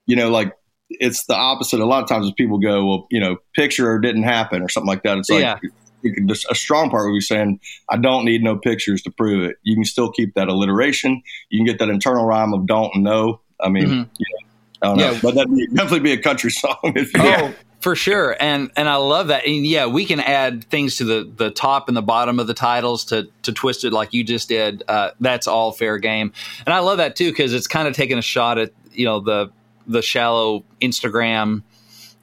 you 0.08 0.16
know, 0.16 0.28
like, 0.30 0.52
it's 0.90 1.26
the 1.26 1.34
opposite. 1.34 1.78
A 1.80 1.84
lot 1.84 2.02
of 2.02 2.08
times 2.08 2.32
people 2.36 2.58
go, 2.58 2.84
well, 2.84 3.06
you 3.10 3.20
know, 3.20 3.36
picture 3.54 3.98
didn't 4.00 4.22
happen 4.24 4.62
or 4.62 4.68
something 4.68 4.88
like 4.88 5.02
that. 5.04 5.18
It's 5.18 5.28
like 5.30 5.42
Yeah. 5.42 5.58
you 6.02 6.12
can 6.14 6.26
just 6.26 6.46
a 6.50 6.54
strong 6.54 6.88
part 6.90 7.06
would 7.06 7.14
be 7.14 7.20
saying, 7.20 7.60
I 7.90 7.98
don't 7.98 8.24
need 8.24 8.42
no 8.42 8.56
pictures 8.56 9.02
to 9.02 9.10
prove 9.10 9.44
it. 9.44 9.56
You 9.64 9.74
can 9.76 9.84
still 9.84 10.10
keep 10.10 10.32
that 10.34 10.48
alliteration. 10.48 11.22
You 11.50 11.58
can 11.58 11.66
get 11.66 11.78
that 11.80 11.90
internal 11.90 12.24
rhyme 12.24 12.54
of 12.54 12.66
don't 12.66 12.90
and 12.94 13.04
know. 13.04 13.40
I 13.60 13.68
mean, 13.68 13.84
Mhm. 13.84 14.08
you 14.18 14.26
know, 14.30 14.48
I 14.80 14.86
don't 14.86 14.96
know. 14.96 15.10
Yeah. 15.12 15.18
But 15.22 15.34
that'd 15.34 15.54
be, 15.54 15.66
definitely 15.66 16.00
be 16.00 16.12
a 16.12 16.22
country 16.22 16.50
song. 16.62 16.78
If 16.84 17.12
you, 17.14 17.20
Oh, 17.22 17.52
for 17.80 17.94
sure. 17.94 18.34
And 18.40 18.70
and 18.76 18.88
I 18.88 18.96
love 18.96 19.28
that. 19.28 19.44
And 19.46 19.66
yeah, 19.66 19.86
we 19.86 20.06
can 20.06 20.20
add 20.20 20.64
things 20.70 20.96
to 20.96 21.04
the 21.04 21.30
the 21.36 21.50
top 21.50 21.88
and 21.88 21.96
the 21.96 22.02
bottom 22.02 22.40
of 22.40 22.46
the 22.46 22.54
titles 22.54 23.04
to 23.06 23.28
to 23.42 23.52
twist 23.52 23.84
it 23.84 23.92
like 23.92 24.14
you 24.14 24.24
just 24.24 24.48
did. 24.48 24.82
Uh, 24.88 25.10
that's 25.20 25.46
all 25.46 25.70
fair 25.72 25.98
game. 25.98 26.32
And 26.64 26.72
I 26.74 26.78
love 26.78 26.96
that 26.96 27.14
too 27.14 27.30
because 27.30 27.52
it's 27.52 27.66
kind 27.66 27.86
of 27.86 27.94
taking 27.94 28.16
a 28.16 28.22
shot 28.22 28.56
at 28.58 28.70
you 28.92 29.04
know 29.04 29.20
the 29.20 29.50
the 29.88 30.02
shallow 30.02 30.64
Instagram 30.80 31.62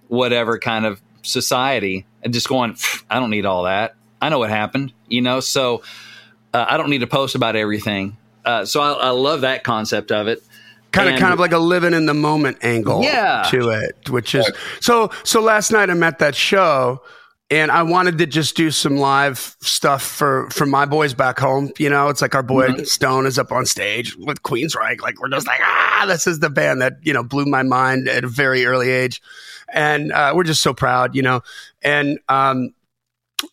whatever 0.07 0.59
kind 0.59 0.85
of 0.85 1.01
society 1.23 2.05
and 2.23 2.33
just 2.33 2.47
going 2.47 2.77
I 3.09 3.19
don't 3.19 3.31
need 3.31 3.45
all 3.45 3.63
that. 3.63 3.95
I 4.21 4.29
know 4.29 4.39
what 4.39 4.49
happened, 4.51 4.93
you 5.07 5.21
know. 5.21 5.39
So 5.39 5.81
uh, 6.53 6.65
I 6.69 6.77
don't 6.77 6.89
need 6.89 6.99
to 6.99 7.07
post 7.07 7.35
about 7.35 7.55
everything. 7.55 8.17
Uh, 8.45 8.65
so 8.65 8.81
I, 8.81 9.07
I 9.07 9.09
love 9.09 9.41
that 9.41 9.63
concept 9.63 10.11
of 10.11 10.27
it. 10.27 10.43
kind 10.91 11.07
of 11.09 11.13
And- 11.15 11.21
kind 11.21 11.33
of 11.33 11.39
like 11.39 11.51
a 11.51 11.57
living 11.57 11.93
in 11.93 12.05
the 12.05 12.13
moment 12.13 12.57
angle 12.61 13.01
Yeah. 13.03 13.47
to 13.49 13.69
it 13.69 14.09
which 14.09 14.33
is 14.35 14.49
so 14.79 15.09
so 15.23 15.41
last 15.41 15.71
night 15.71 15.89
i'm 15.89 16.01
at 16.03 16.19
that 16.19 16.35
show 16.35 17.01
and 17.51 17.71
i 17.71 17.83
wanted 17.83 18.17
to 18.17 18.25
just 18.25 18.55
do 18.55 18.71
some 18.71 18.97
live 18.97 19.55
stuff 19.61 20.01
for 20.03 20.49
for 20.49 20.65
my 20.65 20.85
boys 20.85 21.13
back 21.13 21.39
home 21.39 21.71
you 21.77 21.89
know? 21.89 22.09
It's 22.09 22.21
like 22.21 22.33
our 22.35 22.43
boy 22.43 22.69
Mhm. 22.69 22.87
stone 22.87 23.25
is 23.25 23.37
up 23.37 23.51
on 23.51 23.65
stage 23.65 24.15
with 24.17 24.41
queensryche 24.43 25.01
like 25.01 25.19
we're 25.21 25.29
just 25.29 25.47
like 25.47 25.59
ah 25.61 26.05
this 26.07 26.27
is 26.27 26.39
the 26.39 26.49
band 26.49 26.81
that 26.81 26.93
you 27.03 27.13
know 27.13 27.23
blew 27.23 27.45
my 27.45 27.63
mind 27.63 28.07
at 28.09 28.23
a 28.23 28.27
very 28.27 28.65
early 28.65 28.89
age. 28.89 29.21
And 29.73 30.11
uh, 30.11 30.33
we're 30.35 30.43
just 30.43 30.61
so 30.61 30.73
proud 30.73 31.15
you 31.15 31.21
know? 31.23 31.41
And 31.81 32.19
um 32.29 32.71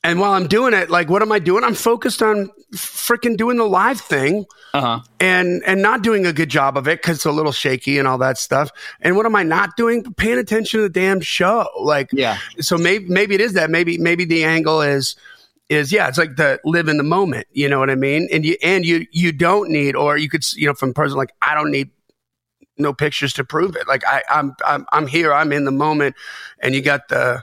and 0.05 0.19
while 0.21 0.33
i'm 0.33 0.47
doing 0.47 0.75
it 0.75 0.91
like 0.91 1.09
what 1.09 1.23
am 1.23 1.31
i 1.33 1.39
doing 1.39 1.65
i'm 1.65 1.75
focused 1.75 2.23
on 2.23 2.51
freaking 2.75 3.37
doing 3.37 3.57
the 3.57 3.65
live 3.65 4.01
thing 4.01 4.45
Uh 4.75 4.81
huh. 4.81 5.01
and 5.21 5.63
and 5.67 5.83
not 5.83 6.03
doing 6.03 6.25
a 6.27 6.33
good 6.33 6.49
job 6.49 6.77
of 6.77 6.89
it 6.89 7.01
because 7.03 7.17
it's 7.19 7.25
a 7.27 7.33
little 7.33 7.53
shaky 7.53 7.99
and 7.99 8.09
all 8.09 8.17
that 8.19 8.39
stuff. 8.39 8.71
And 9.03 9.15
what 9.17 9.27
am 9.27 9.37
I 9.37 9.43
not 9.43 9.77
doing? 9.77 10.03
Paying 10.15 10.39
attention 10.39 10.79
to 10.79 10.83
the 10.85 10.89
damn 10.89 11.21
show. 11.21 11.67
Like, 11.79 12.09
Yeah. 12.13 12.39
so 12.61 12.79
maybe 12.79 13.05
maybe 13.09 13.35
it 13.35 13.43
is 13.43 13.53
that. 13.53 13.69
Maybe 13.69 13.99
maybe 13.99 14.25
the 14.25 14.45
angle 14.45 14.81
is 14.81 15.15
is 15.69 15.93
yeah, 15.93 16.09
it's 16.09 16.17
like 16.17 16.37
the 16.37 16.59
live 16.65 16.89
in 16.89 16.97
the 16.97 17.03
moment. 17.03 17.47
You 17.53 17.69
know 17.69 17.79
what 17.79 17.91
I 17.91 17.95
mean? 17.97 18.29
And 18.33 18.47
you 18.47 18.57
and 18.63 18.87
you 18.87 19.07
you 19.13 19.31
don't 19.33 19.69
need, 19.69 19.95
or 19.95 20.17
you 20.17 20.31
could 20.31 20.43
you 20.55 20.67
know 20.67 20.75
from 20.75 20.95
person 20.95 21.19
like 21.19 21.33
I 21.43 21.55
don't 21.55 21.71
need 21.71 21.91
no 22.79 22.95
pictures 22.95 23.35
to 23.35 23.45
prove 23.45 23.77
it. 23.77 23.87
Like 23.87 24.03
I 24.07 24.23
I'm 24.31 24.55
I'm 24.65 24.87
I'm 24.91 25.07
here. 25.07 25.35
I'm 25.35 25.53
in 25.53 25.65
the 25.67 25.71
moment, 25.73 26.17
and 26.61 26.75
you 26.75 26.81
got 26.81 27.09
the 27.09 27.43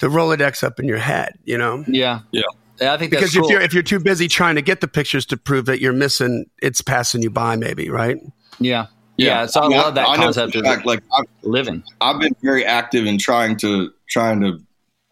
the 0.00 0.08
Rolodex 0.08 0.62
up 0.62 0.78
in 0.80 0.86
your 0.86 0.98
head. 0.98 1.38
You 1.44 1.58
know? 1.58 1.84
Yeah. 1.86 2.20
Yeah. 2.32 2.42
Yeah, 2.80 2.94
I 2.94 2.96
think 2.96 3.10
Because 3.10 3.34
if 3.34 3.42
cool. 3.42 3.50
you're 3.50 3.60
if 3.60 3.74
you're 3.74 3.82
too 3.82 3.98
busy 3.98 4.28
trying 4.28 4.54
to 4.54 4.62
get 4.62 4.80
the 4.80 4.88
pictures 4.88 5.26
to 5.26 5.36
prove 5.36 5.66
that 5.66 5.80
you're 5.80 5.92
missing, 5.92 6.46
it's 6.62 6.80
passing 6.80 7.22
you 7.22 7.30
by, 7.30 7.56
maybe, 7.56 7.90
right? 7.90 8.18
yeah. 8.60 8.86
yeah, 9.16 9.46
So 9.46 9.62
I, 9.62 9.68
mean, 9.68 9.78
love 9.78 9.96
that 9.96 10.08
I 10.08 10.16
know 10.16 10.22
concept 10.24 10.52
for 10.52 10.60
of 10.60 10.64
fact, 10.64 10.86
like 10.86 11.02
I've, 11.12 11.24
living. 11.42 11.82
I've 12.00 12.20
been 12.20 12.36
very 12.40 12.64
active 12.64 13.04
in 13.04 13.18
trying 13.18 13.56
to 13.58 13.90
trying 14.08 14.40
to, 14.42 14.60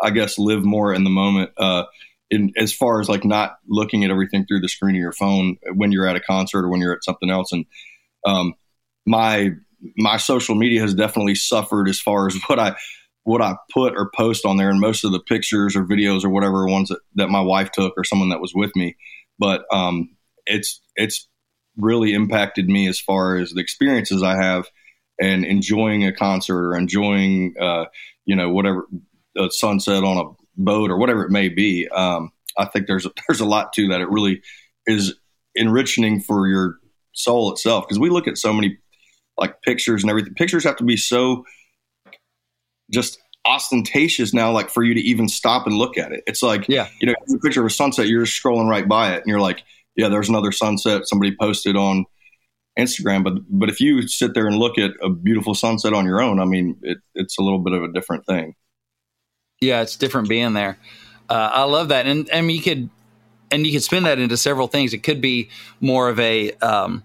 I 0.01 0.11
guess, 0.11 0.39
live 0.39 0.65
more 0.65 0.95
in 0.95 1.03
the 1.03 1.11
moment. 1.11 1.51
Uh, 1.57 1.85
in 2.31 2.53
as 2.57 2.73
far 2.73 3.01
as 3.01 3.09
like 3.09 3.25
not 3.25 3.57
looking 3.69 4.05
at 4.05 4.11
everything 4.11 4.47
through 4.47 4.61
the 4.61 4.69
screen 4.69 4.95
of 4.95 5.01
your 5.01 5.13
phone 5.13 5.57
when 5.75 5.93
you're 5.93 6.07
at 6.07 6.17
a 6.17 6.21
concert 6.21 6.65
or 6.65 6.69
when 6.69 6.81
you're 6.81 6.93
at 6.93 7.05
something 7.05 7.31
else, 7.31 7.51
and 7.53 7.65
um, 8.25 8.55
my 9.07 9.51
my 9.97 10.17
social 10.17 10.55
media 10.55 10.81
has 10.81 10.95
definitely 10.95 11.35
suffered 11.35 11.89
as 11.89 12.01
far 12.01 12.27
as 12.29 12.37
what 12.47 12.59
I 12.61 12.77
what 13.27 13.43
I 13.43 13.57
put 13.73 13.95
or 13.97 14.09
post 14.15 14.45
on 14.45 14.57
there, 14.57 14.71
and 14.71 14.79
most 14.79 15.03
of 15.03 15.11
the 15.11 15.19
pictures 15.19 15.75
or 15.75 15.85
videos 15.85 16.25
or 16.25 16.31
whatever 16.31 16.65
ones 16.69 16.91
that, 16.91 17.01
that 17.17 17.29
my 17.29 17.41
wife 17.41 17.73
took 17.73 17.93
or 17.97 18.05
someone 18.05 18.29
that 18.29 18.41
was 18.41 18.55
with 18.55 18.71
me. 18.77 18.97
But 19.37 19.65
um, 19.73 20.15
it's 20.47 20.81
it's 20.95 21.29
really 21.77 22.15
impacted 22.15 22.69
me 22.69 22.87
as 22.87 23.01
far 23.01 23.37
as 23.37 23.51
the 23.51 23.61
experiences 23.61 24.23
I 24.23 24.41
have 24.41 24.67
and 25.21 25.45
enjoying 25.45 26.07
a 26.07 26.13
concert 26.13 26.69
or 26.69 26.77
enjoying 26.77 27.55
uh, 27.61 27.87
you 28.27 28.37
know 28.37 28.49
whatever 28.51 28.87
a 29.37 29.51
sunset 29.51 30.05
on 30.05 30.19
a 30.19 30.31
boat 30.57 30.93
or 30.93 30.97
whatever 30.97 31.25
it 31.25 31.33
may 31.33 31.49
be. 31.49 31.89
Um, 31.89 32.31
I 32.57 32.67
think 32.67 32.87
there's 32.87 33.09
there's 33.29 33.41
a 33.41 33.45
lot 33.45 33.73
to 33.73 33.89
that. 33.89 34.01
It 34.01 34.09
really 34.09 34.41
is 34.87 35.15
enriching 35.57 36.21
for 36.21 36.47
your 36.47 36.77
soul 37.13 37.51
itself 37.51 37.87
because 37.89 37.99
we 37.99 38.09
look 38.09 38.29
at 38.29 38.39
so 38.39 38.53
many 38.53 38.79
like 39.37 39.63
pictures 39.63 40.05
and 40.05 40.11
everything. 40.11 40.35
Pictures 40.35 40.63
have 40.63 40.77
to 40.77 40.85
be 40.85 40.97
so 40.97 41.45
just 42.91 43.19
ostentatious 43.45 44.35
now, 44.35 44.51
like 44.51 44.71
for 44.71 44.83
you 44.83 44.95
to 44.95 45.01
even 45.01 45.29
stop 45.29 45.67
and 45.67 45.77
look 45.77 45.97
at 45.97 46.13
it. 46.13 46.23
It's 46.27 46.43
like, 46.43 46.67
Yeah. 46.69 46.89
you 47.01 47.07
know, 47.07 47.15
a 47.33 47.39
picture 47.39 47.61
of 47.61 47.67
a 47.67 47.71
sunset, 47.71 48.09
you're 48.09 48.25
just 48.25 48.43
scrolling 48.43 48.69
right 48.69 48.89
by 48.89 49.13
it 49.15 49.19
and 49.19 49.27
you're 49.27 49.41
like, 49.41 49.63
yeah, 49.95 50.09
there's 50.09 50.29
another 50.29 50.53
sunset 50.53 51.03
somebody 51.07 51.35
posted 51.41 51.77
on 51.77 52.05
Instagram. 52.79 53.23
But, 53.25 53.35
but 53.49 53.69
if 53.69 53.81
you 53.81 54.07
sit 54.09 54.35
there 54.35 54.47
and 54.47 54.57
look 54.57 54.79
at 54.79 54.91
a 55.03 55.09
beautiful 55.09 55.55
sunset 55.55 55.93
on 55.93 56.05
your 56.05 56.21
own, 56.21 56.41
I 56.41 56.45
mean, 56.45 56.77
it, 56.83 56.99
it's 57.15 57.39
a 57.39 57.43
little 57.43 57.61
bit 57.61 57.73
of 57.73 57.85
a 57.85 57.93
different 57.93 58.27
thing. 58.27 58.55
Yeah, 59.61 59.81
it's 59.81 59.97
different 59.97 60.29
being 60.29 60.53
there. 60.53 60.79
Uh, 61.29 61.51
I 61.53 61.65
love 61.65 61.89
that, 61.89 62.07
and 62.07 62.29
mean, 62.31 62.51
you 62.57 62.63
could 62.63 62.91
and 63.51 63.67
you 63.67 63.73
could 63.73 63.83
spin 63.83 64.05
that 64.05 64.19
into 64.19 64.37
several 64.37 64.69
things. 64.69 64.93
It 64.93 64.99
could 64.99 65.21
be 65.21 65.49
more 65.81 66.09
of 66.09 66.21
a 66.21 66.53
um, 66.55 67.03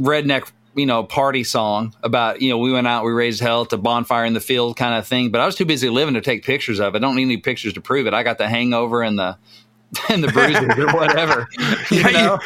redneck, 0.00 0.50
you 0.74 0.86
know, 0.86 1.04
party 1.04 1.44
song 1.44 1.94
about 2.02 2.40
you 2.42 2.50
know 2.50 2.58
we 2.58 2.72
went 2.72 2.86
out, 2.86 3.04
we 3.04 3.12
raised 3.12 3.40
hell 3.40 3.66
to 3.66 3.76
bonfire 3.76 4.24
in 4.24 4.32
the 4.32 4.40
field 4.40 4.76
kind 4.76 4.94
of 4.94 5.06
thing. 5.06 5.30
But 5.30 5.40
I 5.40 5.46
was 5.46 5.54
too 5.56 5.64
busy 5.66 5.88
living 5.88 6.14
to 6.14 6.20
take 6.20 6.44
pictures 6.44 6.80
of 6.80 6.94
it. 6.94 6.98
I 6.98 7.00
don't 7.00 7.16
need 7.16 7.24
any 7.24 7.36
pictures 7.38 7.74
to 7.74 7.80
prove 7.80 8.06
it. 8.06 8.14
I 8.14 8.22
got 8.22 8.38
the 8.38 8.48
hangover 8.48 9.02
and 9.02 9.18
the 9.18 9.38
and 10.08 10.24
the 10.24 10.28
bruises 10.28 10.78
or 10.78 10.92
whatever. 10.92 11.48
You 11.90 12.00
Yeah, 12.02 12.10
know? 12.10 12.38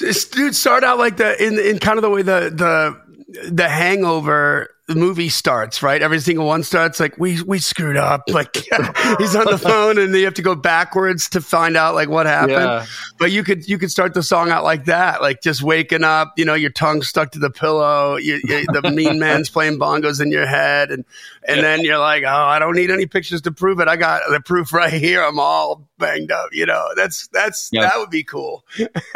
you, 0.00 0.12
dude, 0.32 0.54
start 0.54 0.84
out 0.84 0.98
like 0.98 1.16
the 1.16 1.44
in 1.44 1.58
in 1.58 1.78
kind 1.78 1.98
of 1.98 2.02
the 2.02 2.10
way 2.10 2.22
the 2.22 2.50
the 2.54 3.50
the 3.50 3.68
Hangover 3.68 4.70
movie 4.88 5.28
starts, 5.28 5.82
right? 5.82 6.02
Every 6.02 6.18
single 6.18 6.46
one 6.46 6.62
starts 6.64 6.98
like 6.98 7.16
we 7.16 7.40
we 7.42 7.58
screwed 7.58 7.96
up. 7.96 8.22
Like 8.28 8.54
he's 9.18 9.36
on 9.36 9.46
the 9.46 9.58
phone 9.60 9.98
and 9.98 10.14
you 10.14 10.24
have 10.24 10.34
to 10.34 10.42
go 10.42 10.54
backwards 10.54 11.28
to 11.30 11.40
find 11.40 11.76
out 11.76 11.94
like 11.94 12.08
what 12.08 12.26
happened. 12.26 12.52
Yeah. 12.52 12.86
But 13.18 13.30
you 13.30 13.44
could 13.44 13.68
you 13.68 13.78
could 13.78 13.90
start 13.90 14.14
the 14.14 14.22
song 14.22 14.50
out 14.50 14.64
like 14.64 14.86
that, 14.86 15.22
like 15.22 15.40
just 15.40 15.62
waking 15.62 16.04
up, 16.04 16.32
you 16.36 16.44
know, 16.44 16.54
your 16.54 16.70
tongue 16.70 17.02
stuck 17.02 17.30
to 17.32 17.38
the 17.38 17.50
pillow, 17.50 18.16
you, 18.16 18.40
you, 18.44 18.66
the 18.72 18.90
mean 18.90 19.18
man's 19.18 19.48
playing 19.48 19.78
bongos 19.78 20.20
in 20.20 20.32
your 20.32 20.46
head, 20.46 20.90
and 20.90 21.04
and 21.46 21.60
then 21.60 21.82
you're 21.82 21.98
like, 21.98 22.24
oh, 22.24 22.28
I 22.28 22.58
don't 22.58 22.74
need 22.74 22.90
any 22.90 23.06
pictures 23.06 23.40
to 23.42 23.52
prove 23.52 23.80
it. 23.80 23.88
I 23.88 23.96
got 23.96 24.22
the 24.30 24.40
proof 24.40 24.72
right 24.72 24.92
here. 24.92 25.22
I'm 25.22 25.38
all 25.38 25.86
banged 25.98 26.32
up. 26.32 26.48
You 26.52 26.66
know, 26.66 26.88
that's 26.96 27.28
that's 27.28 27.68
Yeah. 27.72 27.82
that 27.82 27.98
would 27.98 28.10
be 28.10 28.24
cool. 28.24 28.64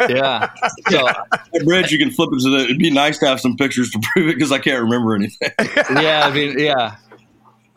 yeah. 0.07 0.49
So 0.89 0.99
That 1.53 1.65
bridge, 1.65 1.91
you 1.91 1.97
can 1.99 2.11
flip 2.11 2.29
it 2.31 2.39
so 2.41 2.51
that 2.51 2.61
it'd 2.61 2.79
be 2.79 2.89
nice 2.89 3.17
to 3.19 3.27
have 3.27 3.41
some 3.41 3.57
pictures 3.57 3.89
to 3.91 3.99
prove 4.13 4.29
it 4.29 4.35
because 4.35 4.51
I 4.51 4.59
can't 4.59 4.81
remember 4.81 5.13
anything. 5.15 5.49
yeah, 6.01 6.21
I 6.25 6.31
mean, 6.33 6.59
yeah. 6.59 6.95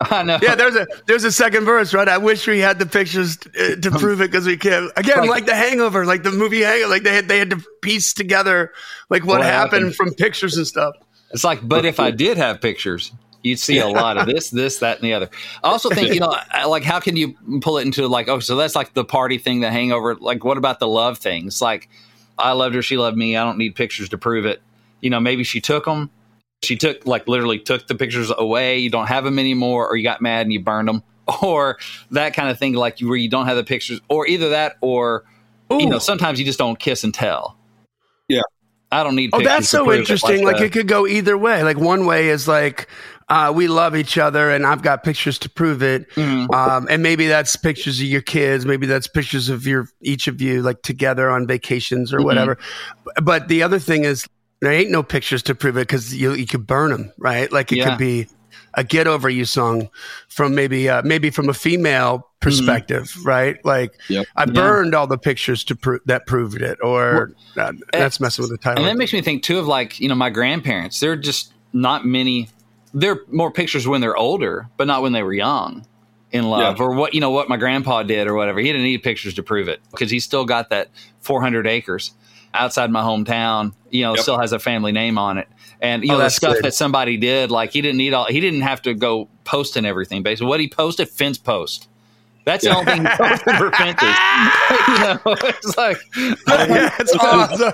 I 0.01 0.23
know. 0.23 0.39
Yeah, 0.41 0.55
there's 0.55 0.75
a 0.75 0.87
there's 1.05 1.23
a 1.23 1.31
second 1.31 1.65
verse, 1.65 1.93
right? 1.93 2.07
I 2.09 2.17
wish 2.17 2.47
we 2.47 2.59
had 2.59 2.79
the 2.79 2.85
pictures 2.87 3.37
uh, 3.59 3.75
to 3.75 3.91
prove 3.91 4.19
it 4.21 4.31
because 4.31 4.47
we 4.47 4.57
can't. 4.57 4.91
Again, 4.95 5.19
Like- 5.19 5.29
like, 5.29 5.45
the 5.45 5.55
Hangover, 5.55 6.05
like 6.05 6.23
the 6.23 6.31
movie 6.31 6.61
Hangover, 6.61 6.89
like 6.89 7.03
they 7.03 7.13
had 7.13 7.27
they 7.27 7.37
had 7.37 7.51
to 7.51 7.63
piece 7.81 8.13
together 8.13 8.71
like 9.09 9.23
what, 9.25 9.39
What 9.39 9.45
happened, 9.45 9.71
happened. 9.91 9.95
from 9.95 10.13
pictures 10.15 10.57
and 10.57 10.65
stuff. 10.65 10.95
It's 11.31 11.43
like, 11.43 11.59
but 11.67 11.85
if 11.85 11.99
I 11.99 12.09
did 12.11 12.37
have 12.37 12.59
pictures, 12.61 13.11
you'd 13.43 13.59
see 13.59 13.77
a 13.77 13.87
lot 13.87 14.17
of 14.17 14.25
this, 14.25 14.49
this, 14.49 14.79
that, 14.79 14.97
and 14.97 15.05
the 15.05 15.13
other. 15.13 15.29
I 15.63 15.69
also 15.69 15.89
think, 15.89 16.13
you 16.13 16.19
know, 16.19 16.35
like, 16.67 16.83
how 16.83 16.99
can 16.99 17.15
you 17.15 17.35
pull 17.61 17.77
it 17.77 17.83
into 17.85 18.05
like, 18.07 18.27
oh, 18.27 18.39
so 18.39 18.55
that's 18.57 18.75
like 18.75 18.93
the 18.93 19.05
party 19.05 19.37
thing, 19.37 19.61
the 19.61 19.71
hangover. 19.71 20.15
Like, 20.15 20.43
what 20.43 20.57
about 20.57 20.79
the 20.79 20.87
love 20.87 21.19
thing? 21.19 21.47
It's 21.47 21.61
like, 21.61 21.87
I 22.37 22.51
loved 22.51 22.75
her, 22.75 22.81
she 22.81 22.97
loved 22.97 23.15
me. 23.17 23.37
I 23.37 23.45
don't 23.45 23.57
need 23.57 23.75
pictures 23.75 24.09
to 24.09 24.17
prove 24.17 24.45
it. 24.45 24.61
You 24.99 25.09
know, 25.09 25.19
maybe 25.21 25.43
she 25.45 25.61
took 25.61 25.85
them. 25.85 26.09
She 26.63 26.75
took, 26.75 27.05
like, 27.07 27.27
literally 27.27 27.57
took 27.59 27.87
the 27.87 27.95
pictures 27.95 28.31
away. 28.37 28.77
You 28.77 28.89
don't 28.91 29.07
have 29.07 29.23
them 29.23 29.39
anymore, 29.39 29.87
or 29.89 29.95
you 29.95 30.03
got 30.03 30.21
mad 30.21 30.45
and 30.45 30.53
you 30.53 30.59
burned 30.59 30.87
them, 30.87 31.01
or 31.41 31.77
that 32.11 32.33
kind 32.33 32.49
of 32.49 32.59
thing, 32.59 32.73
like 32.73 32.99
where 32.99 33.15
you 33.17 33.29
don't 33.29 33.47
have 33.47 33.57
the 33.57 33.63
pictures, 33.63 33.99
or 34.09 34.27
either 34.27 34.49
that, 34.49 34.77
or 34.81 35.23
you 35.71 35.87
know, 35.87 35.99
sometimes 35.99 36.37
you 36.37 36.45
just 36.45 36.59
don't 36.59 36.77
kiss 36.77 37.03
and 37.03 37.13
tell. 37.13 37.57
Yeah. 38.27 38.41
I 38.91 39.03
don't 39.03 39.15
need. 39.15 39.29
Oh, 39.31 39.41
that's 39.41 39.69
so 39.69 39.89
interesting. 39.91 40.43
Like, 40.43 40.57
the- 40.57 40.65
it 40.65 40.73
could 40.73 40.87
go 40.89 41.07
either 41.07 41.37
way. 41.37 41.63
Like 41.63 41.77
one 41.77 42.05
way 42.05 42.27
is 42.27 42.45
like 42.45 42.89
uh, 43.29 43.53
we 43.55 43.69
love 43.69 43.95
each 43.95 44.17
other, 44.17 44.51
and 44.51 44.65
I've 44.65 44.81
got 44.81 45.03
pictures 45.05 45.39
to 45.39 45.49
prove 45.49 45.81
it. 45.81 46.09
Mhm. 46.15 46.53
Um, 46.53 46.87
and 46.91 47.01
maybe 47.01 47.25
that's 47.27 47.55
pictures 47.55 48.01
of 48.01 48.05
your 48.07 48.21
kids. 48.21 48.65
Maybe 48.65 48.85
that's 48.87 49.07
pictures 49.07 49.47
of 49.47 49.65
your 49.65 49.87
each 50.01 50.27
of 50.27 50.41
you 50.41 50.61
like 50.61 50.81
together 50.81 51.29
on 51.29 51.47
vacations 51.47 52.13
or 52.13 52.19
Mhm. 52.19 52.25
whatever. 52.25 52.57
But 53.23 53.47
the 53.47 53.63
other 53.63 53.79
thing 53.79 54.03
is 54.03 54.27
there 54.61 54.71
ain't 54.71 54.91
no 54.91 55.03
pictures 55.03 55.43
to 55.43 55.55
prove 55.55 55.77
it 55.77 55.87
because 55.87 56.15
you 56.15 56.33
you 56.33 56.45
could 56.45 56.65
burn 56.67 56.91
them, 56.91 57.11
right? 57.17 57.51
Like 57.51 57.71
it 57.71 57.77
Yeah. 57.77 57.89
could 57.89 57.97
be 57.97 58.27
a 58.75 58.83
get 58.83 59.07
over 59.07 59.29
you 59.29 59.45
song 59.45 59.89
from 60.29 60.55
maybe 60.55 60.87
uh, 60.89 61.01
maybe 61.03 61.29
from 61.29 61.49
a 61.49 61.53
female 61.53 62.27
perspective, 62.39 63.13
right? 63.23 63.57
Like 63.65 63.91
Yep. 64.09 64.25
I 64.35 64.45
Yeah. 64.45 64.53
burned 64.53 64.95
all 64.95 65.07
the 65.07 65.17
pictures 65.17 65.63
to 65.65 65.75
prove 65.75 66.01
that 66.05 66.25
proved 66.27 66.61
it, 66.61 66.77
or 66.81 67.33
uh, 67.57 67.73
that's 67.91 68.19
messing 68.19 68.43
with 68.43 68.51
the 68.51 68.57
title. 68.57 68.83
And 68.83 68.89
that 68.91 68.97
makes 68.97 69.13
me 69.13 69.21
think 69.21 69.43
too 69.43 69.59
of 69.59 69.67
like, 69.67 69.99
you 69.99 70.07
know, 70.07 70.15
my 70.15 70.29
grandparents. 70.29 70.99
They're 70.99 71.15
just 71.15 71.53
not 71.73 72.05
many 72.05 72.49
there 72.93 73.13
are 73.13 73.19
more 73.29 73.51
pictures 73.51 73.87
when 73.87 74.01
they're 74.01 74.17
older, 74.17 74.69
but 74.77 74.85
not 74.85 75.01
when 75.01 75.13
they 75.13 75.23
were 75.23 75.33
young 75.33 75.85
in 76.31 76.49
love. 76.49 76.79
Yeah. 76.79 76.85
Or 76.85 76.93
what 76.93 77.13
you 77.13 77.21
know, 77.21 77.29
what 77.29 77.49
my 77.49 77.57
grandpa 77.57 78.03
did 78.03 78.27
or 78.27 78.35
whatever. 78.35 78.59
He 78.59 78.67
didn't 78.67 78.83
need 78.83 79.01
pictures 79.03 79.33
to 79.35 79.43
prove 79.43 79.67
it 79.67 79.81
because 79.91 80.11
he 80.11 80.19
still 80.19 80.45
got 80.45 80.69
that 80.69 80.89
four 81.21 81.41
hundred 81.41 81.67
acres 81.67 82.11
outside 82.53 82.89
my 82.91 83.01
hometown, 83.01 83.73
you 83.89 84.03
know, 84.03 84.13
Yep. 84.15 84.21
still 84.23 84.39
has 84.39 84.51
a 84.53 84.59
family 84.59 84.91
name 84.91 85.17
on 85.17 85.37
it. 85.37 85.47
And 85.81 86.03
you 86.03 86.09
Oh, 86.09 86.13
know, 86.13 86.17
the 86.19 86.23
that's 86.25 86.35
stuff 86.35 86.55
good. 86.55 86.65
that 86.65 86.73
somebody 86.73 87.17
did, 87.17 87.49
like 87.51 87.71
he 87.71 87.81
didn't 87.81 87.97
need 87.97 88.13
all 88.13 88.25
he 88.25 88.39
didn't 88.39 88.61
have 88.61 88.81
to 88.83 88.93
go 88.93 89.27
posting 89.45 89.85
everything. 89.85 90.21
Basically, 90.23 90.47
what 90.47 90.59
he 90.59 90.67
posted, 90.67 91.09
fence 91.09 91.37
post. 91.37 91.87
That's 92.43 92.63
the 92.63 92.71
only 92.75 92.85
thing 92.91 93.01
he 93.03 93.07
posted 93.07 93.55
for 93.55 93.71
fences. 93.71 94.01
you 94.87 94.99
know, 94.99 95.19
it's 95.25 95.77
like 95.77 95.97
oh, 96.47 96.65
that's 96.67 97.15
uh, 97.15 97.19
awesome. 97.21 97.73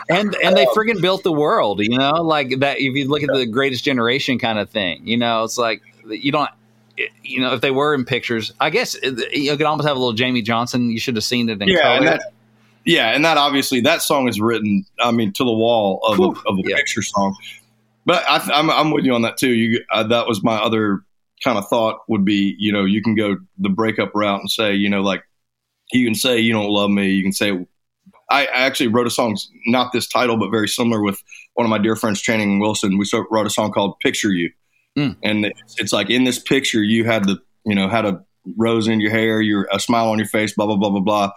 and 0.08 0.34
and 0.42 0.56
they 0.56 0.64
friggin' 0.66 1.00
built 1.00 1.22
the 1.22 1.32
world, 1.32 1.80
you 1.80 1.96
know, 1.96 2.22
like 2.22 2.58
that. 2.60 2.78
If 2.78 2.94
you 2.94 3.08
look 3.08 3.22
at 3.22 3.30
the 3.32 3.46
Greatest 3.46 3.84
Generation 3.84 4.38
kind 4.38 4.58
of 4.58 4.70
thing, 4.70 5.06
you 5.06 5.16
know, 5.16 5.44
it's 5.44 5.58
like 5.58 5.82
you 6.06 6.32
don't, 6.32 6.50
you 7.22 7.40
know, 7.40 7.52
if 7.54 7.60
they 7.60 7.70
were 7.70 7.94
in 7.94 8.04
pictures, 8.04 8.52
I 8.60 8.70
guess 8.70 8.96
you 9.02 9.56
could 9.56 9.62
almost 9.66 9.86
have 9.88 9.96
a 9.96 10.00
little 10.00 10.14
Jamey 10.16 10.44
Johnson. 10.44 10.90
You 10.90 11.00
should 11.00 11.16
have 11.16 11.24
seen 11.24 11.48
it 11.48 11.60
in 11.60 11.68
yeah, 11.68 11.82
color. 11.82 11.96
and 11.98 12.06
that, 12.06 12.32
yeah, 12.84 13.14
and 13.14 13.24
that 13.24 13.36
obviously 13.36 13.80
that 13.82 14.02
song 14.02 14.28
is 14.28 14.40
written. 14.40 14.84
I 15.00 15.10
mean, 15.10 15.32
to 15.34 15.44
the 15.44 15.52
wall 15.52 16.00
of 16.04 16.18
Whew. 16.18 16.34
a, 16.46 16.50
of 16.50 16.58
a 16.58 16.62
Yeah. 16.68 16.76
picture 16.76 17.02
song. 17.02 17.36
But 18.06 18.24
I, 18.28 18.38
I'm 18.54 18.70
I'm 18.70 18.90
with 18.90 19.04
you 19.04 19.14
on 19.14 19.22
that 19.22 19.36
too. 19.36 19.50
You 19.52 19.84
uh, 19.92 20.04
that 20.04 20.26
was 20.26 20.42
my 20.42 20.56
other 20.56 21.00
kind 21.44 21.56
of 21.58 21.66
thought 21.68 22.00
would 22.08 22.24
be 22.24 22.54
you 22.58 22.72
know 22.72 22.84
you 22.84 23.02
can 23.02 23.14
go 23.14 23.36
the 23.58 23.68
breakup 23.68 24.10
route 24.14 24.40
and 24.40 24.50
say 24.50 24.74
you 24.74 24.88
know 24.88 25.00
like 25.02 25.22
you 25.92 26.04
can 26.06 26.14
say 26.14 26.38
you 26.38 26.52
don't 26.52 26.68
love 26.70 26.90
me. 26.90 27.10
You 27.10 27.22
can 27.22 27.32
say 27.32 27.50
I, 28.30 28.46
I 28.46 28.60
actually 28.66 28.88
wrote 28.88 29.06
a 29.06 29.10
song 29.10 29.36
not 29.66 29.92
this 29.92 30.06
title 30.08 30.36
but 30.38 30.50
very 30.50 30.68
similar 30.68 31.02
with 31.02 31.22
one 31.54 31.66
of 31.66 31.70
my 31.70 31.78
dear 31.78 31.96
friends 31.96 32.20
Channing 32.20 32.58
Wilson. 32.60 32.96
We 32.98 33.04
so- 33.04 33.26
wrote 33.30 33.46
a 33.46 33.50
song 33.50 33.72
called 33.72 33.98
Picture 34.00 34.32
You, 34.32 34.50
Mm. 34.98 35.16
and 35.22 35.44
it's, 35.46 35.74
it's 35.78 35.92
like 35.92 36.10
in 36.10 36.24
this 36.24 36.38
picture 36.38 36.82
you 36.82 37.04
had 37.04 37.24
the 37.24 37.38
you 37.64 37.74
know 37.74 37.88
had 37.88 38.06
a 38.06 38.24
rose 38.56 38.88
in 38.88 39.00
your 39.00 39.10
hair, 39.10 39.40
your 39.42 39.68
a 39.72 39.78
smile 39.78 40.08
on 40.08 40.18
your 40.18 40.26
face, 40.26 40.54
blah 40.54 40.66
blah 40.66 40.76
blah 40.76 40.90
blah 40.90 41.00
blah 41.00 41.30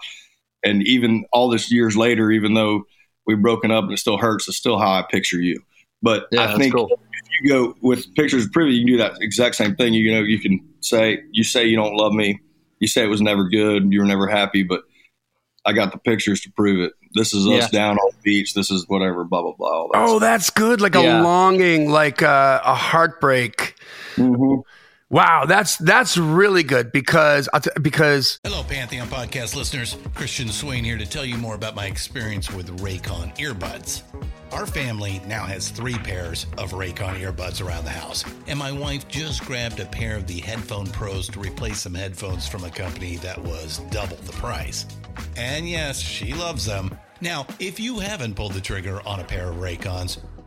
and 0.64 0.86
even 0.86 1.24
all 1.32 1.48
this 1.48 1.70
years 1.70 1.96
later, 1.96 2.30
even 2.30 2.54
though 2.54 2.84
we've 3.26 3.40
broken 3.40 3.70
up 3.70 3.84
and 3.84 3.92
it 3.92 3.98
still 3.98 4.18
hurts, 4.18 4.48
it's 4.48 4.56
still 4.56 4.78
how 4.78 4.92
I 4.92 5.02
picture 5.10 5.40
you. 5.40 5.62
But 6.02 6.26
yeah, 6.32 6.52
I 6.52 6.58
think 6.58 6.74
cool. 6.74 6.88
if 6.90 6.98
you 7.42 7.48
go 7.48 7.74
with 7.80 8.12
pictures 8.14 8.44
of 8.46 8.52
privy, 8.52 8.74
you 8.74 8.80
can 8.84 8.92
do 8.92 8.98
that 8.98 9.12
exact 9.22 9.54
same 9.54 9.74
thing. 9.76 9.94
You 9.94 10.12
know, 10.12 10.20
you 10.20 10.38
can 10.38 10.60
say 10.80 11.22
you 11.32 11.44
say 11.44 11.64
you 11.64 11.76
don't 11.76 11.94
love 11.94 12.12
me. 12.12 12.40
you 12.80 12.88
say 12.88 13.02
it 13.02 13.08
was 13.08 13.22
never 13.22 13.44
good, 13.48 13.90
you 13.92 14.00
were 14.00 14.04
never 14.06 14.26
happy, 14.26 14.62
but 14.62 14.82
I 15.64 15.72
got 15.72 15.92
the 15.92 15.98
pictures 15.98 16.42
to 16.42 16.52
prove 16.52 16.80
it. 16.80 16.92
This 17.14 17.32
is 17.32 17.46
us 17.46 17.72
Yeah. 17.72 17.78
down 17.78 17.96
on 17.96 18.10
the 18.10 18.18
beach. 18.22 18.52
This 18.52 18.70
is 18.70 18.84
whatever, 18.88 19.24
blah 19.24 19.40
blah 19.40 19.54
blah. 19.56 19.68
All 19.70 19.88
that 19.92 19.98
Oh, 20.06 20.18
that's 20.18 20.50
good. 20.50 20.82
Like 20.82 20.94
a 20.94 21.00
longing, 21.00 21.90
like 21.90 22.20
a, 22.20 22.60
a 22.62 22.74
heartbreak. 22.74 23.74
Mhm. 24.16 24.62
Wow, 25.10 25.44
that's 25.46 25.76
that's 25.76 26.16
really 26.16 26.62
good 26.62 26.90
because 26.90 27.48
because 27.80 28.40
Hello, 28.42 28.64
Pantheon 28.64 29.06
podcast 29.08 29.54
listeners. 29.54 29.96
Christian 30.14 30.48
Swain 30.48 30.82
here 30.82 30.96
to 30.96 31.06
tell 31.06 31.24
you 31.24 31.36
more 31.36 31.54
about 31.54 31.74
my 31.74 31.86
experience 31.86 32.50
with 32.50 32.80
Raycon 32.80 33.36
earbuds. 33.36 34.02
Our 34.50 34.66
family 34.66 35.20
now 35.26 35.44
has 35.44 35.68
three 35.68 35.98
pairs 35.98 36.46
of 36.58 36.72
Raycon 36.72 37.20
earbuds 37.20 37.64
around 37.64 37.84
the 37.84 37.90
house, 37.90 38.24
and 38.46 38.58
my 38.58 38.72
wife 38.72 39.06
just 39.06 39.44
grabbed 39.44 39.78
a 39.78 39.86
pair 39.86 40.16
of 40.16 40.26
the 40.26 40.40
Headphone 40.40 40.86
Pros 40.86 41.28
to 41.28 41.40
replace 41.40 41.80
some 41.82 41.94
headphones 41.94 42.48
from 42.48 42.64
a 42.64 42.70
company 42.70 43.16
that 43.18 43.40
was 43.40 43.78
double 43.90 44.16
the 44.16 44.32
price. 44.32 44.86
And 45.36 45.68
yes, 45.68 46.00
she 46.00 46.32
loves 46.32 46.64
them. 46.64 46.96
Now, 47.20 47.46
if 47.58 47.78
you 47.78 47.98
haven't 47.98 48.34
pulled 48.34 48.52
the 48.52 48.60
trigger 48.60 49.00
on 49.06 49.20
a 49.20 49.24
pair 49.24 49.50
of 49.50 49.56
Raycons, 49.56 50.18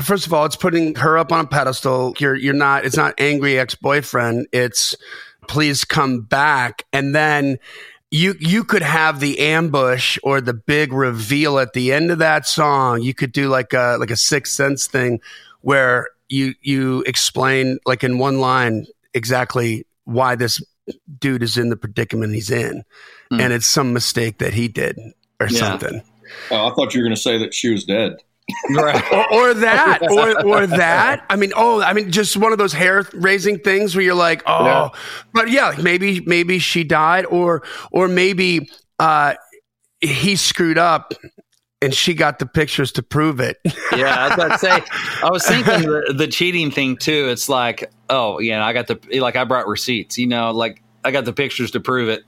First 0.00 0.26
of 0.26 0.32
all, 0.32 0.44
it's 0.44 0.56
putting 0.56 0.94
her 0.96 1.18
up 1.18 1.32
on 1.32 1.44
a 1.44 1.48
pedestal. 1.48 2.14
You're 2.18 2.34
you're 2.34 2.54
not. 2.54 2.84
It's 2.84 2.96
not 2.96 3.14
angry 3.18 3.58
ex 3.58 3.74
boyfriend. 3.74 4.46
It's 4.52 4.94
please 5.48 5.84
come 5.84 6.20
back, 6.22 6.84
and 6.92 7.14
then. 7.14 7.58
You 8.14 8.34
you 8.38 8.62
could 8.62 8.82
have 8.82 9.20
the 9.20 9.38
ambush 9.38 10.18
or 10.22 10.42
the 10.42 10.52
big 10.52 10.92
reveal 10.92 11.58
at 11.58 11.72
the 11.72 11.94
end 11.94 12.10
of 12.10 12.18
that 12.18 12.46
song. 12.46 13.00
You 13.00 13.14
could 13.14 13.32
do 13.32 13.48
like 13.48 13.72
a 13.72 13.96
like 13.98 14.10
a 14.10 14.18
sixth 14.18 14.52
sense 14.52 14.86
thing 14.86 15.18
where 15.62 16.08
you 16.28 16.52
you 16.60 17.02
explain 17.06 17.78
like 17.86 18.04
in 18.04 18.18
one 18.18 18.38
line 18.38 18.84
exactly 19.14 19.86
why 20.04 20.34
this 20.34 20.62
dude 21.20 21.42
is 21.42 21.56
in 21.56 21.70
the 21.70 21.76
predicament 21.78 22.34
he's 22.34 22.50
in, 22.50 22.84
Hmm. 23.30 23.40
and 23.40 23.52
it's 23.54 23.66
some 23.66 23.94
mistake 23.94 24.36
that 24.40 24.52
he 24.52 24.68
did 24.68 24.98
or 25.40 25.46
Yeah. 25.48 25.58
something. 25.58 26.02
Oh, 26.50 26.66
I 26.70 26.74
thought 26.74 26.92
you 26.92 27.00
were 27.00 27.06
going 27.06 27.16
to 27.16 27.22
say 27.22 27.38
that 27.38 27.54
she 27.54 27.70
was 27.70 27.84
dead. 27.84 28.16
Right. 28.70 29.12
or, 29.12 29.32
or 29.32 29.54
that, 29.54 29.98
or, 30.10 30.46
or 30.46 30.66
that. 30.66 31.24
I 31.30 31.36
mean, 31.36 31.52
oh, 31.56 31.80
I 31.82 31.92
mean, 31.92 32.10
just 32.10 32.36
one 32.36 32.52
of 32.52 32.58
those 32.58 32.72
hair 32.72 33.06
raising 33.12 33.58
things 33.58 33.94
where 33.94 34.04
you're 34.04 34.14
like, 34.14 34.42
oh, 34.46 34.64
Yeah. 34.64 34.88
but 35.32 35.50
yeah, 35.50 35.74
maybe, 35.80 36.20
maybe 36.26 36.58
she 36.58 36.84
died, 36.84 37.26
or, 37.26 37.62
or 37.90 38.08
maybe 38.08 38.70
uh, 38.98 39.34
he 40.00 40.36
screwed 40.36 40.78
up 40.78 41.12
and 41.80 41.92
she 41.94 42.14
got 42.14 42.38
the 42.38 42.46
pictures 42.46 42.92
to 42.92 43.02
prove 43.02 43.40
it. 43.40 43.58
yeah, 43.96 44.14
I 44.16 44.24
was 44.28 44.34
about 44.34 44.48
to 44.52 44.58
say. 44.58 44.82
I 45.24 45.30
was 45.30 45.44
thinking 45.46 45.82
the, 45.82 46.14
the 46.16 46.28
cheating 46.28 46.70
thing 46.70 46.96
too. 46.96 47.28
It's 47.28 47.48
like, 47.48 47.90
oh, 48.08 48.38
yeah, 48.38 48.64
I 48.64 48.72
got 48.72 48.86
the 48.86 49.00
like 49.20 49.34
I 49.34 49.44
brought 49.44 49.66
receipts. 49.66 50.16
You 50.16 50.28
know, 50.28 50.52
like 50.52 50.80
I 51.04 51.10
got 51.10 51.24
the 51.24 51.32
pictures 51.32 51.72
to 51.72 51.80
prove 51.80 52.08
it. 52.08 52.22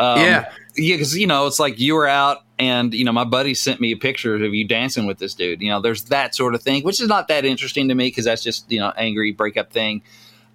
Um, 0.00 0.18
Yeah. 0.18 0.50
Yeah, 0.76 0.96
because 0.96 1.16
you 1.16 1.26
know, 1.26 1.46
it's 1.46 1.58
like 1.60 1.78
you 1.80 1.94
were 1.94 2.06
out, 2.08 2.38
and 2.58 2.92
you 2.94 3.04
know, 3.04 3.12
my 3.12 3.24
buddy 3.24 3.54
sent 3.54 3.80
me 3.80 3.92
a 3.92 3.96
picture 3.96 4.34
of 4.34 4.54
you 4.54 4.66
dancing 4.66 5.06
with 5.06 5.18
this 5.18 5.34
dude. 5.34 5.60
You 5.60 5.70
know, 5.70 5.80
there's 5.80 6.04
that 6.04 6.34
sort 6.34 6.54
of 6.54 6.62
thing, 6.62 6.82
which 6.82 7.00
is 7.00 7.08
not 7.08 7.28
that 7.28 7.44
interesting 7.44 7.88
to 7.88 7.94
me 7.94 8.08
because 8.08 8.24
that's 8.24 8.42
just 8.42 8.70
you 8.70 8.78
know, 8.80 8.92
angry 8.96 9.32
breakup 9.32 9.72
thing. 9.72 10.02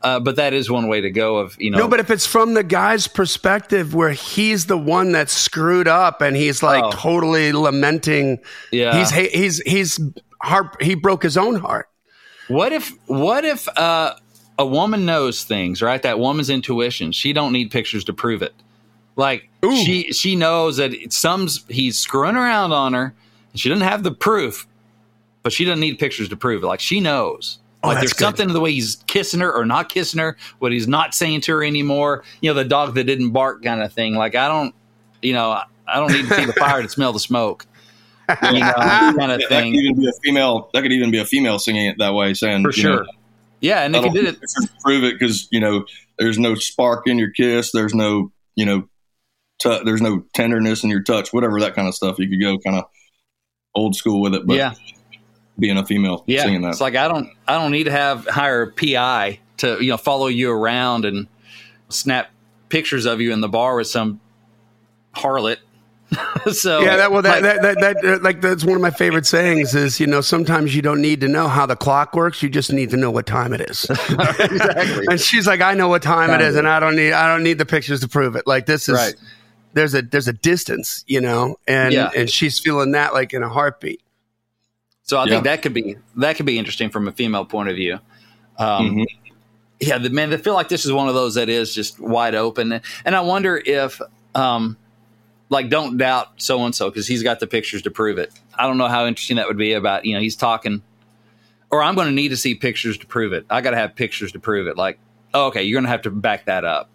Uh, 0.01 0.19
but 0.19 0.35
that 0.35 0.53
is 0.53 0.69
one 0.69 0.87
way 0.87 1.01
to 1.01 1.09
go. 1.09 1.37
Of 1.37 1.59
you 1.59 1.71
know, 1.71 1.79
No, 1.79 1.87
but 1.87 1.99
if 1.99 2.11
it's 2.11 2.25
from 2.27 2.53
the 2.53 2.63
guy's 2.63 3.07
perspective 3.07 3.95
where 3.95 4.11
he's 4.11 4.67
the 4.67 4.77
one 4.77 5.13
that 5.13 5.29
screwed 5.29 5.87
up 5.87 6.21
and 6.21 6.35
he's 6.35 6.61
like 6.61 6.83
Oh. 6.83 6.91
totally 6.91 7.51
lamenting, 7.53 8.39
yeah, 8.71 8.97
he's 8.99 9.09
he's 9.11 9.59
he's 9.61 9.99
heart 10.41 10.81
he 10.81 10.93
broke 10.95 11.23
his 11.23 11.37
own 11.37 11.55
heart. 11.55 11.89
What 12.49 12.71
if 12.71 12.91
what 13.07 13.45
if 13.45 13.67
uh, 13.77 14.15
a 14.59 14.65
woman 14.65 15.05
knows 15.05 15.43
things, 15.43 15.81
right? 15.81 16.01
That 16.03 16.19
woman's 16.19 16.51
intuition. 16.51 17.11
She 17.11 17.33
don't 17.33 17.51
need 17.51 17.71
pictures 17.71 18.03
to 18.03 18.13
prove 18.13 18.43
it. 18.43 18.53
Like 19.15 19.49
Ooh. 19.63 19.75
she 19.75 20.11
she 20.11 20.35
knows 20.35 20.77
that 20.77 20.93
it's 20.93 21.17
some 21.17 21.47
he's 21.69 21.97
screwing 21.97 22.35
around 22.35 22.71
on 22.71 22.93
her, 22.93 23.13
and 23.51 23.59
she 23.59 23.69
doesn't 23.69 23.87
have 23.87 24.03
the 24.03 24.11
proof, 24.11 24.67
but 25.43 25.53
she 25.53 25.65
doesn't 25.65 25.79
need 25.79 25.99
pictures 25.99 26.29
to 26.29 26.35
prove 26.35 26.63
it. 26.63 26.67
Like 26.67 26.79
she 26.79 26.99
knows. 26.99 27.59
Oh, 27.83 27.89
like 27.89 27.99
there's 27.99 28.13
good. 28.13 28.19
something 28.19 28.49
in 28.49 28.53
the 28.53 28.59
way 28.59 28.71
he's 28.71 28.97
kissing 29.07 29.41
her 29.41 29.53
or 29.53 29.63
not 29.63 29.89
kissing 29.89 30.19
her, 30.19 30.37
what 30.57 30.71
he's 30.71 30.87
not 30.87 31.13
saying 31.13 31.41
to 31.41 31.51
her 31.53 31.63
anymore. 31.63 32.23
You 32.41 32.49
know, 32.49 32.55
the 32.55 32.65
dog 32.65 32.95
that 32.95 33.03
didn't 33.03 33.29
bark 33.29 33.63
kind 33.63 33.81
of 33.83 33.93
thing. 33.93 34.15
Like 34.15 34.35
I 34.35 34.47
don't, 34.47 34.73
you 35.21 35.33
know, 35.33 35.51
I 35.51 35.65
I 35.87 35.99
don't 35.99 36.11
need 36.11 36.27
to 36.27 36.33
see 36.33 36.45
the 36.45 36.53
fire 36.53 36.81
to 36.81 36.89
smell 36.89 37.13
the 37.13 37.19
smoke. 37.19 37.65
You 38.29 38.59
know, 38.59 38.73
kind 38.75 39.31
of 39.31 39.39
That 39.39 39.39
could 39.39 39.49
thing. 39.49 39.75
even 39.75 39.99
be 39.99 40.07
a 40.07 40.13
female. 40.23 40.69
That 40.73 40.81
could 40.81 40.91
even 40.91 41.11
be 41.11 41.19
a 41.19 41.25
female 41.25 41.59
singing 41.59 41.85
it 41.85 41.97
that 41.99 42.13
way, 42.13 42.33
saying 42.33 42.63
For 42.63 42.71
you 42.75 42.83
know, 42.83 42.95
sure. 42.97 43.05
Yeah, 43.61 43.83
and 43.83 43.93
they 43.93 44.01
don't 44.01 44.13
did 44.13 44.25
it 44.25 44.41
to 44.41 44.69
prove 44.81 45.03
it 45.03 45.17
because 45.17 45.47
you 45.51 45.59
know 45.59 45.85
there's 46.17 46.39
no 46.39 46.55
spark 46.55 47.07
in 47.07 47.17
your 47.19 47.29
kiss, 47.29 47.71
there's 47.71 47.93
no 47.93 48.31
you 48.55 48.65
know, 48.65 48.87
tu- 49.59 49.81
there's 49.83 50.01
no 50.01 50.23
tenderness 50.33 50.83
in 50.83 50.89
your 50.89 51.03
touch, 51.03 51.33
whatever 51.33 51.59
that 51.61 51.75
kind 51.75 51.87
of 51.87 51.95
stuff. 51.95 52.19
You 52.19 52.29
could 52.29 52.41
go 52.41 52.57
kind 52.59 52.77
of 52.77 52.85
old 53.73 53.95
school 53.95 54.21
with 54.21 54.35
it, 54.35 54.45
but 54.45 54.57
yeah. 54.57 54.73
being 55.57 55.77
a 55.77 55.85
female 55.85 56.23
Yeah, 56.27 56.43
singing 56.43 56.61
that, 56.61 56.69
it's 56.69 56.81
like 56.81 56.95
I 56.95 57.07
don't 57.07 57.29
I 57.47 57.53
don't 57.53 57.71
need 57.71 57.85
to 57.85 57.91
have 57.91 58.25
hire 58.27 58.63
a 58.63 58.71
PI 58.71 59.39
to 59.57 59.83
you 59.83 59.91
know 59.91 59.97
follow 59.97 60.27
you 60.27 60.51
around 60.51 61.05
and 61.05 61.27
snap 61.89 62.29
pictures 62.69 63.05
of 63.05 63.21
you 63.21 63.31
in 63.31 63.41
the 63.41 63.49
bar 63.49 63.75
with 63.75 63.87
some 63.87 64.19
harlot. 65.15 65.57
so 66.51 66.81
yeah, 66.81 66.97
that 66.97 67.11
well, 67.11 67.23
that, 67.23 67.41
like, 67.41 67.61
that, 67.61 67.79
that, 67.79 68.01
that, 68.03 68.23
like 68.23 68.39
that's 68.39 68.63
one 68.63 68.75
of 68.75 68.81
my 68.81 68.91
favorite 68.91 69.25
sayings 69.25 69.73
is 69.73 69.99
you 69.99 70.05
know 70.05 70.21
sometimes 70.21 70.75
you 70.75 70.81
don't 70.81 71.01
need 71.01 71.19
to 71.21 71.27
know 71.27 71.47
how 71.47 71.65
the 71.65 71.75
clock 71.75 72.15
works, 72.15 72.43
you 72.43 72.49
just 72.49 72.71
need 72.71 72.91
to 72.91 72.97
know 72.97 73.09
what 73.09 73.25
time 73.25 73.53
it 73.53 73.61
is. 73.61 73.85
exactly 73.89 75.05
and 75.09 75.19
she's 75.19 75.47
like, 75.47 75.61
I 75.61 75.73
know 75.73 75.87
what 75.87 76.03
time 76.03 76.29
it 76.29 76.41
is, 76.41 76.55
and 76.55 76.67
I 76.67 76.79
don't 76.79 76.95
need 76.95 77.11
I 77.11 77.27
don't 77.27 77.43
need 77.43 77.57
the 77.57 77.65
pictures 77.65 78.01
to 78.01 78.07
prove 78.07 78.35
it. 78.35 78.45
Like 78.45 78.67
this 78.67 78.87
is 78.87 78.95
Right. 78.95 79.15
There's 79.75 79.93
a 79.93 80.01
there's 80.01 80.27
a 80.27 80.33
distance, 80.33 81.03
you 81.05 81.21
know, 81.21 81.57
and 81.67 81.93
Yeah. 81.93 82.09
and 82.15 82.29
she's 82.29 82.59
feeling 82.59 82.91
that 82.91 83.13
like 83.13 83.33
in 83.33 83.43
a 83.43 83.49
heartbeat. 83.49 84.01
So 85.03 85.19
I 85.19 85.25
Yeah. 85.25 85.33
think 85.33 85.43
that 85.43 85.61
could 85.61 85.73
be 85.73 85.97
that 86.15 86.37
could 86.37 86.45
be 86.47 86.57
interesting 86.57 86.89
from 86.89 87.07
a 87.07 87.11
female 87.11 87.45
point 87.45 87.69
of 87.69 87.75
view. 87.75 87.99
Um, 88.57 88.95
Mhm. 88.95 89.05
Yeah, 89.81 89.97
the 89.97 90.09
man, 90.09 90.33
I 90.33 90.37
feel 90.37 90.53
like 90.53 90.69
this 90.69 90.85
is 90.85 90.93
one 90.93 91.09
of 91.09 91.13
those 91.13 91.35
that 91.35 91.49
is 91.49 91.75
just 91.75 91.99
wide 91.99 92.33
open, 92.33 92.79
and 93.03 93.15
I 93.15 93.19
wonder 93.19 93.61
if, 93.65 94.01
um, 94.33 94.77
like, 95.49 95.69
don't 95.69 95.97
doubt 95.97 96.29
so 96.37 96.63
and 96.63 96.73
so 96.73 96.89
because 96.89 97.05
he's 97.07 97.21
got 97.21 97.41
the 97.41 97.45
pictures 97.47 97.81
to 97.81 97.91
prove 97.91 98.17
it. 98.17 98.31
I 98.57 98.65
don't 98.67 98.77
know 98.77 98.87
how 98.87 99.05
interesting 99.05 99.35
that 99.35 99.47
would 99.47 99.57
be 99.57 99.73
about 99.73 100.05
you 100.05 100.13
know 100.15 100.21
he's 100.21 100.37
talking, 100.37 100.81
or 101.69 101.83
I'm 101.83 101.93
going 101.95 102.07
to 102.07 102.13
need 102.13 102.29
to 102.29 102.37
see 102.37 102.55
pictures 102.55 102.97
to 102.99 103.05
prove 103.05 103.33
it. 103.33 103.45
I 103.49 103.59
got 103.59 103.71
to 103.71 103.77
have 103.77 103.93
pictures 103.95 104.31
to 104.31 104.39
prove 104.39 104.67
it. 104.67 104.77
Like, 104.77 104.97
oh, 105.33 105.47
okay, 105.47 105.63
you're 105.63 105.75
going 105.75 105.83
to 105.83 105.89
have 105.91 106.03
to 106.03 106.09
back 106.11 106.45
that 106.45 106.63
up. 106.63 106.89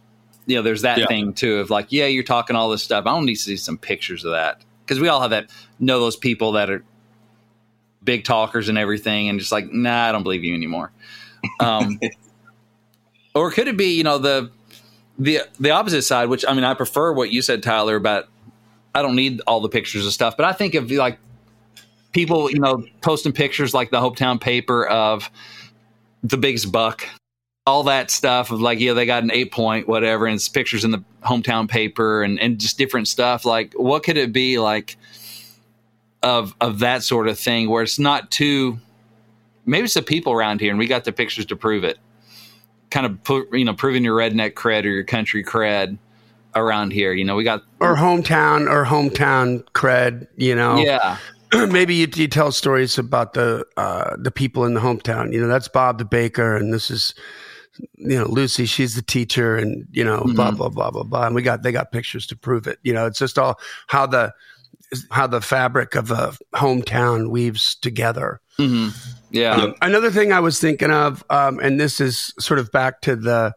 You 0.50 0.56
know, 0.56 0.62
there's 0.62 0.82
that 0.82 0.98
Yeah. 0.98 1.06
thing 1.06 1.32
too 1.32 1.58
of 1.58 1.70
like, 1.70 1.86
yeah, 1.90 2.06
you're 2.06 2.24
talking 2.24 2.56
all 2.56 2.68
this 2.68 2.82
stuff. 2.82 3.06
I 3.06 3.10
don't 3.10 3.24
need 3.24 3.36
to 3.36 3.42
see 3.42 3.56
some 3.56 3.78
pictures 3.78 4.24
of 4.24 4.32
that 4.32 4.60
because 4.84 5.00
we 5.00 5.08
all 5.08 5.20
have 5.20 5.30
that 5.30 5.50
know 5.78 6.00
those 6.00 6.16
people 6.16 6.52
that 6.52 6.70
are 6.70 6.84
big 8.02 8.24
talkers 8.24 8.68
and 8.68 8.76
everything, 8.78 9.28
and 9.28 9.38
just 9.38 9.52
like, 9.52 9.72
nah, 9.72 10.08
I 10.08 10.12
don't 10.12 10.22
believe 10.22 10.42
you 10.44 10.54
anymore. 10.54 10.90
Um, 11.60 12.00
or 13.34 13.50
could 13.50 13.68
it 13.68 13.76
be, 13.76 13.96
you 13.96 14.04
know, 14.04 14.18
the 14.18 14.50
the 15.18 15.40
the 15.58 15.70
opposite 15.70 16.02
side, 16.02 16.28
which 16.28 16.44
I 16.46 16.54
mean, 16.54 16.64
I 16.64 16.74
prefer 16.74 17.12
what 17.12 17.30
you 17.30 17.42
said, 17.42 17.62
Tyler, 17.62 17.96
about 17.96 18.26
I 18.94 19.02
don't 19.02 19.16
need 19.16 19.40
all 19.46 19.60
the 19.60 19.68
pictures 19.68 20.06
of 20.06 20.12
stuff, 20.12 20.36
but 20.36 20.46
I 20.46 20.52
think 20.52 20.74
of 20.74 20.90
like 20.90 21.18
people, 22.12 22.50
you 22.50 22.58
know, 22.58 22.84
posting 23.02 23.32
pictures 23.32 23.72
like 23.72 23.90
the 23.90 24.00
Hopetown 24.00 24.40
paper 24.40 24.86
of 24.86 25.30
the 26.22 26.36
biggest 26.36 26.72
buck, 26.72 27.06
all 27.70 27.84
that 27.84 28.10
stuff 28.10 28.50
of 28.50 28.60
like, 28.60 28.80
yeah, 28.80 28.92
they 28.92 29.06
got 29.06 29.22
an 29.22 29.30
eight 29.30 29.52
point, 29.52 29.86
whatever, 29.86 30.26
and 30.26 30.34
it's 30.34 30.48
pictures 30.48 30.84
in 30.84 30.90
the 30.90 31.02
hometown 31.22 31.68
paper 31.68 32.22
and, 32.22 32.40
and 32.40 32.58
just 32.58 32.76
different 32.76 33.08
stuff. 33.08 33.44
Like, 33.44 33.72
what 33.74 34.02
could 34.02 34.16
it 34.16 34.32
be 34.32 34.58
like 34.58 34.96
of 36.22 36.54
of 36.60 36.80
that 36.80 37.02
sort 37.02 37.28
of 37.28 37.38
thing 37.38 37.70
where 37.70 37.82
it's 37.82 37.98
not 37.98 38.30
too 38.30 38.78
maybe 39.64 39.84
it's 39.84 39.94
the 39.94 40.02
people 40.02 40.32
around 40.32 40.60
here 40.60 40.70
and 40.70 40.78
we 40.78 40.86
got 40.86 41.04
the 41.04 41.12
pictures 41.12 41.46
to 41.46 41.56
prove 41.56 41.84
it. 41.84 41.98
Kind 42.90 43.06
of 43.06 43.22
put 43.22 43.52
you 43.52 43.64
know, 43.64 43.74
proving 43.74 44.04
your 44.04 44.18
redneck 44.18 44.54
cred 44.54 44.84
or 44.84 44.88
your 44.88 45.04
country 45.04 45.44
cred 45.44 45.96
around 46.54 46.92
here. 46.92 47.12
You 47.12 47.24
know, 47.24 47.36
we 47.36 47.44
got 47.44 47.62
or 47.78 47.96
hometown 47.96 48.68
or 48.68 48.84
hometown 48.84 49.62
cred. 49.72 50.26
You 50.36 50.56
know, 50.56 50.76
yeah. 50.76 51.18
Maybe 51.54 51.94
you, 51.94 52.08
you, 52.14 52.28
tell 52.28 52.52
stories 52.52 52.98
about 52.98 53.34
the 53.34 53.64
uh, 53.76 54.16
the 54.18 54.30
people 54.32 54.64
in 54.64 54.74
the 54.74 54.80
hometown. 54.80 55.32
You 55.32 55.40
know, 55.40 55.48
that's 55.48 55.68
Bob 55.68 55.98
the 55.98 56.04
baker, 56.04 56.56
and 56.56 56.72
this 56.72 56.90
is 56.90 57.14
you 57.78 58.18
know 58.18 58.26
Lucy. 58.26 58.66
She's 58.66 58.94
the 58.94 59.02
teacher, 59.02 59.56
and 59.56 59.86
you 59.90 60.04
know 60.04 60.20
mm-hmm. 60.20 60.34
blah 60.34 60.50
blah 60.50 60.68
blah 60.68 60.90
blah 60.90 61.02
blah. 61.02 61.26
And 61.26 61.34
we 61.34 61.42
got 61.42 61.62
they 61.62 61.72
got 61.72 61.92
pictures 61.92 62.26
to 62.28 62.36
prove 62.36 62.66
it. 62.66 62.78
You 62.82 62.92
know, 62.92 63.06
it's 63.06 63.18
just 63.18 63.38
all 63.38 63.58
how 63.86 64.06
the 64.06 64.32
how 65.10 65.26
the 65.26 65.40
fabric 65.40 65.94
of 65.94 66.10
a 66.10 66.34
hometown 66.54 67.30
weaves 67.30 67.76
together. 67.76 68.40
Mm-hmm. 68.58 68.88
Yeah. 69.30 69.54
Um, 69.54 69.74
another 69.80 70.10
thing 70.10 70.32
I 70.32 70.40
was 70.40 70.60
thinking 70.60 70.90
of, 70.90 71.24
um, 71.30 71.60
and 71.60 71.80
this 71.80 72.00
is 72.00 72.34
sort 72.38 72.58
of 72.58 72.70
back 72.72 73.00
to 73.02 73.16
the 73.16 73.54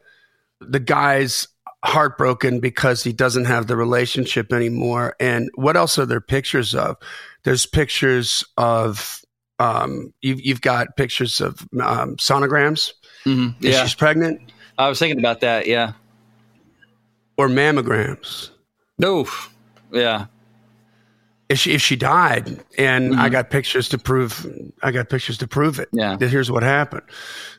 the 0.62 0.80
guy's 0.80 1.48
heartbroken 1.84 2.60
because 2.60 3.04
he 3.04 3.12
doesn't 3.12 3.46
have 3.46 3.68
the 3.68 3.76
relationship 3.76 4.54
anymore. 4.54 5.16
And 5.20 5.50
what 5.56 5.76
else 5.76 6.00
are 6.00 6.06
there 6.06 6.22
pictures 6.22 6.74
of? 6.74 6.96
There's 7.44 7.66
pictures 7.66 8.44
of 8.58 9.22
um, 9.60 10.14
you've 10.22 10.42
you've 10.42 10.62
got 10.62 10.96
pictures 10.96 11.42
of 11.42 11.62
um, 11.82 12.16
sonograms. 12.18 12.92
Mm-hmm. 13.26 13.64
Yeah, 13.66 13.84
she's 13.84 13.96
pregnant. 13.96 14.52
I 14.78 14.90
was 14.90 15.00
thinking 15.00 15.20
about 15.20 15.42
that. 15.42 15.68
Yeah, 15.68 15.94
or 17.38 17.48
mammograms. 17.48 18.50
No, 18.98 19.28
yeah 19.92 20.28
if 21.54 21.60
she 21.60 21.72
if 21.72 21.82
she 21.82 21.96
died 21.96 22.48
and 22.78 23.12
mm-hmm. 23.12 23.22
I 23.22 23.30
got 23.30 23.50
pictures 23.50 23.88
to 23.90 23.98
prove 23.98 24.46
I 24.82 24.92
got 24.92 25.10
pictures 25.10 25.38
to 25.38 25.48
prove 25.48 25.80
it. 25.80 25.90
Yeah. 25.92 26.16
That 26.16 26.30
here's 26.30 26.50
what 26.50 26.64
happened. 26.64 27.04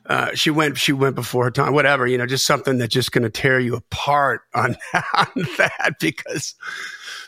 Uh, 0.07 0.35
she 0.35 0.51
went 0.51 0.77
she 0.77 0.93
went 0.93 1.15
before 1.15 1.45
her 1.45 1.51
time, 1.51 1.73
whatever, 1.75 2.07
you 2.07 2.19
know, 2.19 2.27
just 2.27 2.47
something 2.47 2.79
that's 2.79 2.93
just 2.93 3.13
gonna 3.13 3.31
tear 3.31 3.61
you 3.61 3.77
apart 3.77 4.43
on, 4.55 4.77
on 5.15 5.47
that 5.59 5.97
because 6.01 6.55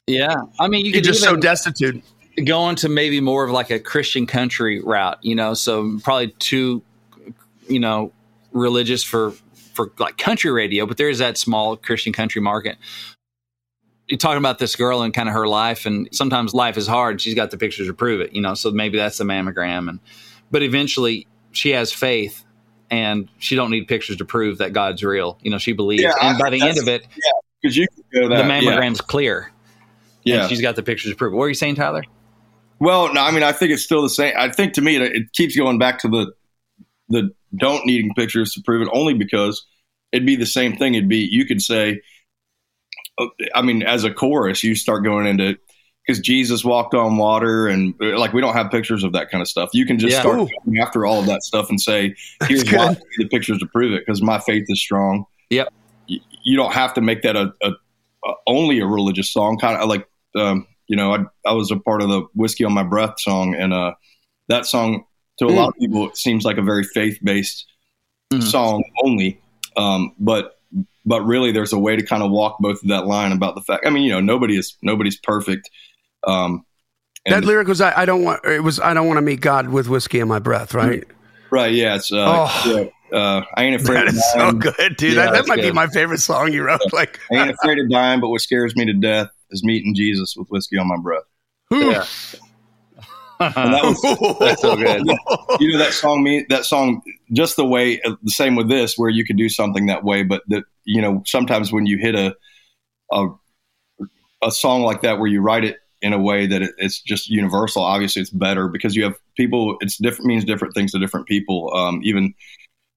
Yeah. 0.06 0.34
I 0.58 0.68
mean 0.68 0.84
you 0.84 0.92
you're 0.92 1.02
just 1.02 1.22
so 1.22 1.36
destitute. 1.36 2.02
Go 2.44 2.74
to 2.74 2.88
maybe 2.88 3.20
more 3.20 3.44
of 3.44 3.50
like 3.50 3.70
a 3.70 3.78
Christian 3.78 4.26
country 4.26 4.82
route, 4.82 5.18
you 5.22 5.34
know, 5.34 5.54
so 5.54 5.98
probably 6.02 6.28
too 6.38 6.82
you 7.68 7.80
know, 7.80 8.12
religious 8.56 9.02
for 9.02 9.32
for 9.74 9.92
like 9.98 10.16
country 10.16 10.50
radio, 10.50 10.86
but 10.86 10.96
there 10.96 11.10
is 11.10 11.18
that 11.18 11.36
small 11.36 11.76
Christian 11.76 12.12
country 12.12 12.40
market 12.40 12.78
you're 14.08 14.18
talking 14.18 14.38
about 14.38 14.58
this 14.58 14.76
girl 14.76 15.02
and 15.02 15.12
kind 15.12 15.28
of 15.28 15.34
her 15.34 15.48
life, 15.48 15.86
and 15.86 16.08
sometimes 16.12 16.54
life 16.54 16.76
is 16.76 16.86
hard. 16.86 17.20
She's 17.20 17.34
got 17.34 17.50
the 17.50 17.58
pictures 17.58 17.88
to 17.88 17.94
prove 17.94 18.20
it, 18.20 18.32
you 18.32 18.40
know. 18.40 18.54
So 18.54 18.70
maybe 18.70 18.98
that's 18.98 19.18
the 19.18 19.24
mammogram, 19.24 19.88
and 19.88 20.00
but 20.50 20.62
eventually 20.62 21.26
she 21.52 21.70
has 21.70 21.92
faith, 21.92 22.44
and 22.90 23.28
she 23.38 23.56
don't 23.56 23.70
need 23.70 23.88
pictures 23.88 24.16
to 24.18 24.24
prove 24.24 24.58
that 24.58 24.72
God's 24.72 25.02
real. 25.02 25.38
You 25.42 25.50
know, 25.50 25.58
she 25.58 25.72
believes, 25.72 26.04
yeah, 26.04 26.14
and 26.22 26.38
by 26.38 26.50
the 26.50 26.62
end 26.62 26.78
of 26.78 26.88
it, 26.88 27.02
yeah, 27.02 27.32
because 27.60 27.76
you 27.76 27.86
the 28.12 28.20
mammogram's 28.20 28.98
yeah. 28.98 29.06
clear. 29.06 29.52
Yeah, 30.24 30.46
she's 30.48 30.60
got 30.60 30.76
the 30.76 30.82
pictures 30.82 31.12
to 31.12 31.16
prove. 31.16 31.32
It. 31.32 31.36
What 31.36 31.44
are 31.44 31.48
you 31.48 31.54
saying, 31.54 31.76
Tyler? 31.76 32.02
Well, 32.78 33.12
no, 33.12 33.22
I 33.22 33.30
mean, 33.30 33.42
I 33.42 33.52
think 33.52 33.72
it's 33.72 33.82
still 33.82 34.02
the 34.02 34.10
same. 34.10 34.34
I 34.36 34.50
think 34.50 34.74
to 34.74 34.82
me, 34.82 34.96
it, 34.96 35.02
it 35.02 35.32
keeps 35.32 35.56
going 35.56 35.78
back 35.78 36.00
to 36.00 36.08
the 36.08 36.32
the 37.08 37.30
don't 37.56 37.86
needing 37.86 38.14
pictures 38.14 38.52
to 38.52 38.62
prove 38.62 38.82
it, 38.82 38.88
only 38.92 39.14
because 39.14 39.64
it'd 40.12 40.26
be 40.26 40.36
the 40.36 40.46
same 40.46 40.76
thing. 40.76 40.94
It'd 40.94 41.08
be 41.08 41.28
you 41.30 41.46
could 41.46 41.62
say 41.62 42.00
I 43.54 43.62
mean, 43.62 43.82
as 43.82 44.04
a 44.04 44.12
chorus, 44.12 44.62
you 44.62 44.74
start 44.74 45.04
going 45.04 45.26
into 45.26 45.56
because 46.06 46.20
Jesus 46.20 46.64
walked 46.64 46.94
on 46.94 47.16
water, 47.16 47.66
and 47.66 47.94
like 48.00 48.32
we 48.32 48.40
don't 48.40 48.54
have 48.54 48.70
pictures 48.70 49.04
of 49.04 49.12
that 49.12 49.30
kind 49.30 49.40
of 49.40 49.48
stuff. 49.48 49.70
You 49.72 49.86
can 49.86 49.98
just 49.98 50.12
yeah. 50.12 50.20
start 50.20 50.48
after 50.80 51.06
all 51.06 51.20
of 51.20 51.26
that 51.26 51.42
stuff 51.42 51.70
and 51.70 51.80
say, 51.80 52.14
"Here's 52.46 52.70
why 52.70 52.96
the 53.18 53.28
pictures 53.28 53.58
to 53.58 53.66
prove 53.66 53.92
it," 53.92 54.04
because 54.06 54.22
my 54.22 54.38
faith 54.38 54.64
is 54.68 54.80
strong. 54.80 55.24
Yep. 55.50 55.72
You, 56.06 56.20
you 56.44 56.56
don't 56.56 56.74
have 56.74 56.94
to 56.94 57.00
make 57.00 57.22
that 57.22 57.36
a, 57.36 57.52
a, 57.62 57.70
a 58.24 58.32
only 58.46 58.80
a 58.80 58.86
religious 58.86 59.32
song. 59.32 59.58
Kind 59.58 59.78
of 59.78 59.88
like, 59.88 60.06
um, 60.36 60.66
you 60.86 60.96
know, 60.96 61.14
I 61.14 61.24
I 61.48 61.54
was 61.54 61.70
a 61.70 61.76
part 61.76 62.02
of 62.02 62.10
the 62.10 62.22
"Whiskey 62.34 62.64
on 62.64 62.74
My 62.74 62.84
Breath" 62.84 63.14
song, 63.18 63.54
and 63.54 63.72
uh, 63.72 63.94
that 64.48 64.66
song 64.66 65.05
to 65.38 65.46
a 65.46 65.50
mm. 65.50 65.56
lot 65.56 65.68
of 65.68 65.74
people 65.78 66.08
it 66.08 66.16
seems 66.16 66.44
like 66.44 66.58
a 66.58 66.62
very 66.62 66.84
faith 66.84 67.18
based 67.22 67.66
mm. 68.32 68.42
song 68.42 68.84
only. 69.04 69.40
Um, 69.76 70.14
but 70.18 70.58
but 71.04 71.22
really 71.22 71.52
there's 71.52 71.72
a 71.72 71.78
way 71.78 71.96
to 71.96 72.02
kind 72.02 72.22
of 72.22 72.30
walk 72.30 72.58
both 72.58 72.82
of 72.82 72.88
that 72.88 73.06
line 73.06 73.32
about 73.32 73.54
the 73.54 73.60
fact. 73.62 73.86
I 73.86 73.90
mean, 73.90 74.02
you 74.02 74.10
know, 74.10 74.20
nobody 74.20 74.58
is 74.58 74.76
nobody's 74.82 75.16
perfect. 75.16 75.70
Um, 76.26 76.64
that 77.26 77.44
lyric 77.44 77.68
was 77.68 77.80
I, 77.80 78.02
I, 78.02 78.04
don't 78.04 78.22
want 78.22 78.44
it 78.44 78.62
was 78.62 78.78
I 78.80 78.94
don't 78.94 79.06
want 79.06 79.18
to 79.18 79.22
meet 79.22 79.40
God 79.40 79.68
with 79.68 79.88
whiskey 79.88 80.20
in 80.20 80.28
my 80.28 80.38
breath, 80.38 80.74
right? 80.74 81.04
Right. 81.50 81.72
Yeah. 81.72 81.96
It's 81.96 82.12
uh, 82.12 82.24
oh, 82.28 82.90
yeah, 83.12 83.18
uh, 83.18 83.44
I 83.54 83.64
ain't 83.64 83.80
afraid. 83.80 83.96
That 83.96 84.08
is 84.08 84.32
so 84.32 84.52
good, 84.52 84.96
dude. 84.96 85.14
Yeah, 85.14 85.26
that, 85.26 85.32
that 85.32 85.48
might 85.48 85.56
good. 85.56 85.70
be 85.70 85.72
my 85.72 85.86
favorite 85.88 86.18
song 86.18 86.52
you 86.52 86.64
wrote. 86.64 86.80
Like 86.92 87.20
I 87.32 87.36
ain't 87.36 87.50
afraid 87.50 87.78
of 87.78 87.90
dying, 87.90 88.20
but 88.20 88.30
what 88.30 88.40
scares 88.40 88.74
me 88.76 88.84
to 88.86 88.92
death 88.92 89.28
is 89.50 89.62
meeting 89.64 89.94
Jesus 89.94 90.34
with 90.36 90.48
whiskey 90.48 90.78
on 90.78 90.88
my 90.88 90.96
breath. 90.96 91.24
Yeah. 91.70 92.04
And 93.40 93.74
that 93.74 93.82
was 93.82 94.38
that's 94.38 94.62
so 94.62 94.76
good. 94.76 95.02
You 95.60 95.72
know 95.72 95.78
that 95.78 95.92
song 95.92 96.22
me 96.22 96.44
that 96.48 96.64
song 96.64 97.02
just 97.32 97.56
the 97.56 97.64
way 97.64 98.00
the 98.04 98.30
same 98.30 98.56
with 98.56 98.68
this 98.68 98.96
where 98.96 99.10
you 99.10 99.24
could 99.24 99.36
do 99.36 99.48
something 99.48 99.86
that 99.86 100.04
way, 100.04 100.22
but 100.22 100.42
that 100.48 100.64
you 100.84 101.00
know 101.00 101.22
sometimes 101.26 101.72
when 101.72 101.86
you 101.86 101.98
hit 101.98 102.14
a 102.14 102.36
a 103.12 103.28
a 104.42 104.50
song 104.50 104.82
like 104.82 105.02
that 105.02 105.18
where 105.18 105.28
you 105.28 105.40
write 105.40 105.64
it 105.64 105.78
in 106.02 106.12
a 106.12 106.18
way 106.18 106.46
that 106.46 106.62
it, 106.62 106.72
it's 106.78 107.00
just 107.00 107.28
universal, 107.28 107.82
obviously 107.82 108.20
it's 108.22 108.30
better 108.30 108.68
because 108.68 108.94
you 108.94 109.04
have 109.04 109.16
people. 109.36 109.76
It's 109.80 109.96
different 109.96 110.26
means 110.26 110.44
different 110.44 110.74
things 110.74 110.92
to 110.92 110.98
different 110.98 111.26
people. 111.26 111.72
Um, 111.74 112.00
even 112.04 112.34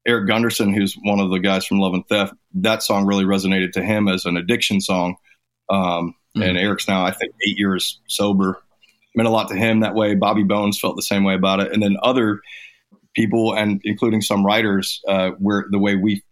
Eric 0.06 0.28
Gunderson, 0.28 0.74
who's 0.74 0.96
one 0.96 1.20
of 1.20 1.30
the 1.30 1.40
guys 1.40 1.66
from 1.66 1.80
Love 1.80 1.94
and 1.94 2.08
Theft, 2.08 2.34
that 2.56 2.84
song 2.84 3.06
really 3.06 3.26
resonated 3.26 3.74
to 3.74 3.84
him 3.84 4.08
as 4.08 4.26
an 4.26 4.38
addiction 4.38 4.82
song. 4.82 5.16
Um, 5.70 6.16
mm-hmm. 6.36 6.42
And 6.42 6.58
Eric's 6.58 6.88
now, 6.88 7.06
I 7.06 7.12
think, 7.12 7.34
eight 7.48 7.58
years 7.58 8.00
sober 8.08 8.62
meant 9.16 9.28
a 9.28 9.32
lot 9.32 9.50
to 9.50 9.56
him 9.56 9.82
that 9.82 9.96
way. 9.96 10.16
Bobby 10.16 10.44
Bones 10.44 10.80
felt 10.80 10.96
the 10.96 11.02
same 11.02 11.24
way 11.24 11.34
about 11.34 11.60
it, 11.60 11.72
and 11.72 11.82
then 11.82 11.98
other 12.02 12.42
people, 13.16 13.54
and 13.54 13.82
including 13.84 14.22
some 14.22 14.46
writers, 14.46 15.02
uh, 15.08 15.32
where 15.40 15.66
the 15.72 15.80
way 15.80 15.96
we, 15.96 16.24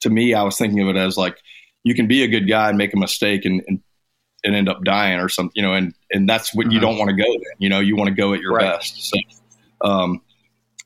to 0.00 0.10
me, 0.10 0.34
I 0.34 0.42
was 0.42 0.56
thinking 0.56 0.80
of 0.80 0.88
it 0.88 0.96
as 0.96 1.16
like 1.16 1.38
you 1.84 1.94
can 1.94 2.08
be 2.08 2.22
a 2.22 2.28
good 2.28 2.48
guy 2.48 2.68
and 2.68 2.78
make 2.78 2.94
a 2.94 2.98
mistake 2.98 3.44
and 3.44 3.62
and, 3.66 3.80
and 4.44 4.54
end 4.54 4.68
up 4.68 4.82
dying 4.84 5.18
or 5.18 5.28
something, 5.28 5.52
you 5.54 5.62
know, 5.62 5.74
and 5.74 5.94
and 6.10 6.28
that's 6.28 6.54
what 6.54 6.66
mm-hmm. 6.66 6.72
you 6.72 6.80
don't 6.80 6.98
want 6.98 7.10
to 7.10 7.16
go 7.16 7.30
there. 7.30 7.54
You 7.58 7.68
know, 7.68 7.80
you 7.80 7.96
want 7.96 8.08
to 8.08 8.14
go 8.14 8.34
at 8.34 8.40
your 8.40 8.54
right. 8.54 8.78
best. 8.78 9.10
So, 9.10 9.18
um, 9.82 10.20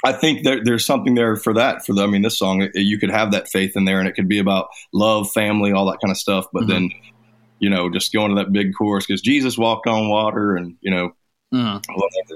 I 0.04 0.12
think 0.12 0.42
there, 0.42 0.62
there's 0.64 0.84
something 0.84 1.14
there 1.14 1.36
for 1.36 1.54
that. 1.54 1.86
For 1.86 1.94
the, 1.94 2.02
I 2.02 2.06
mean, 2.06 2.22
this 2.22 2.38
song, 2.38 2.68
you 2.74 2.98
could 2.98 3.10
have 3.10 3.30
that 3.32 3.48
faith 3.48 3.76
in 3.76 3.84
there, 3.84 4.00
and 4.00 4.08
it 4.08 4.12
could 4.12 4.28
be 4.28 4.38
about 4.38 4.68
love, 4.92 5.30
family, 5.30 5.72
all 5.72 5.86
that 5.86 6.00
kind 6.00 6.10
of 6.10 6.18
stuff. 6.18 6.46
But 6.52 6.64
mm-hmm. 6.64 6.70
then 6.70 6.90
you 7.62 7.70
know, 7.70 7.88
just 7.88 8.12
going 8.12 8.34
to 8.34 8.42
that 8.42 8.52
big 8.52 8.74
course 8.74 9.06
because 9.06 9.20
Jesus 9.20 9.56
walked 9.56 9.86
on 9.86 10.08
water 10.08 10.56
and, 10.56 10.76
you 10.80 10.90
know, 10.90 11.14
mm. 11.54 11.80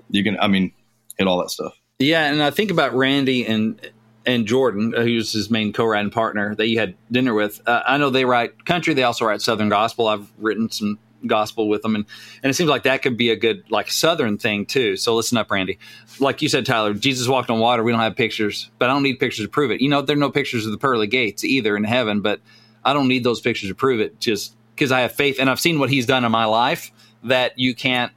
you 0.09 0.23
can, 0.23 0.39
I 0.39 0.47
mean, 0.47 0.73
hit 1.19 1.27
all 1.27 1.39
that 1.39 1.51
stuff. 1.51 1.77
Yeah. 1.99 2.31
And 2.31 2.41
I 2.41 2.53
think 2.53 2.71
about 2.71 2.95
Randy 2.95 3.45
and, 3.45 3.81
and 4.25 4.47
Jordan, 4.47 4.95
uh, 4.95 5.03
who's 5.03 5.33
his 5.33 5.51
main 5.51 5.73
co-writing 5.73 6.13
partner 6.13 6.55
that 6.55 6.69
you 6.69 6.79
had 6.79 6.95
dinner 7.11 7.35
with. 7.35 7.61
Uh, 7.67 7.83
I 7.85 7.99
know 7.99 8.11
they 8.11 8.25
write 8.25 8.65
country. 8.65 8.95
They 8.95 9.03
also 9.03 9.25
write 9.25 9.43
Southern 9.43 9.69
gospel. 9.69 10.07
I've 10.07 10.31
written 10.39 10.71
some 10.71 10.97
gospel 11.27 11.69
with 11.69 11.83
them 11.83 11.97
and 11.97 12.05
and 12.43 12.51
it 12.51 12.55
seems 12.55 12.71
like 12.71 12.85
that 12.85 13.03
could 13.03 13.17
be 13.17 13.31
a 13.31 13.37
good 13.37 13.65
like 13.69 13.91
southern 13.91 14.39
thing 14.39 14.65
too 14.65 14.97
so 14.97 15.17
listen 15.17 15.37
up 15.37 15.51
randy 15.51 15.77
like 16.21 16.41
you 16.41 16.49
said 16.49 16.65
tyler 16.65 16.95
jesus 16.95 17.27
walked 17.27 17.51
on 17.51 17.59
water 17.59 17.83
we 17.83 17.91
don't 17.91 18.03
have 18.03 18.15
pictures 18.15 18.71
but 18.79 18.89
i 18.89 18.93
don't 18.93 19.03
need 19.03 19.19
pictures 19.19 19.45
to 19.45 19.51
prove 19.51 19.73
it 19.73 19.81
you 19.81 19.89
know 19.89 20.03
there 20.03 20.15
are 20.15 20.21
no 20.21 20.31
pictures 20.31 20.67
of 20.67 20.73
the 20.73 20.79
pearly 20.79 21.07
gates 21.07 21.43
either 21.43 21.75
in 21.75 21.83
heaven 21.83 22.21
but 22.21 22.41
i 22.85 22.93
don't 22.93 23.09
need 23.09 23.25
those 23.25 23.41
pictures 23.41 23.69
to 23.69 23.75
prove 23.75 23.99
it 23.99 24.21
just 24.21 24.55
because 24.77 24.93
I 24.93 25.01
have 25.01 25.13
faith 25.13 25.39
and 25.41 25.49
I've 25.49 25.59
seen 25.59 25.79
what 25.79 25.89
he's 25.89 26.05
done 26.05 26.25
in 26.25 26.31
my 26.31 26.45
life 26.45 26.93
that 27.25 27.59
you 27.59 27.75
can't 27.75 28.13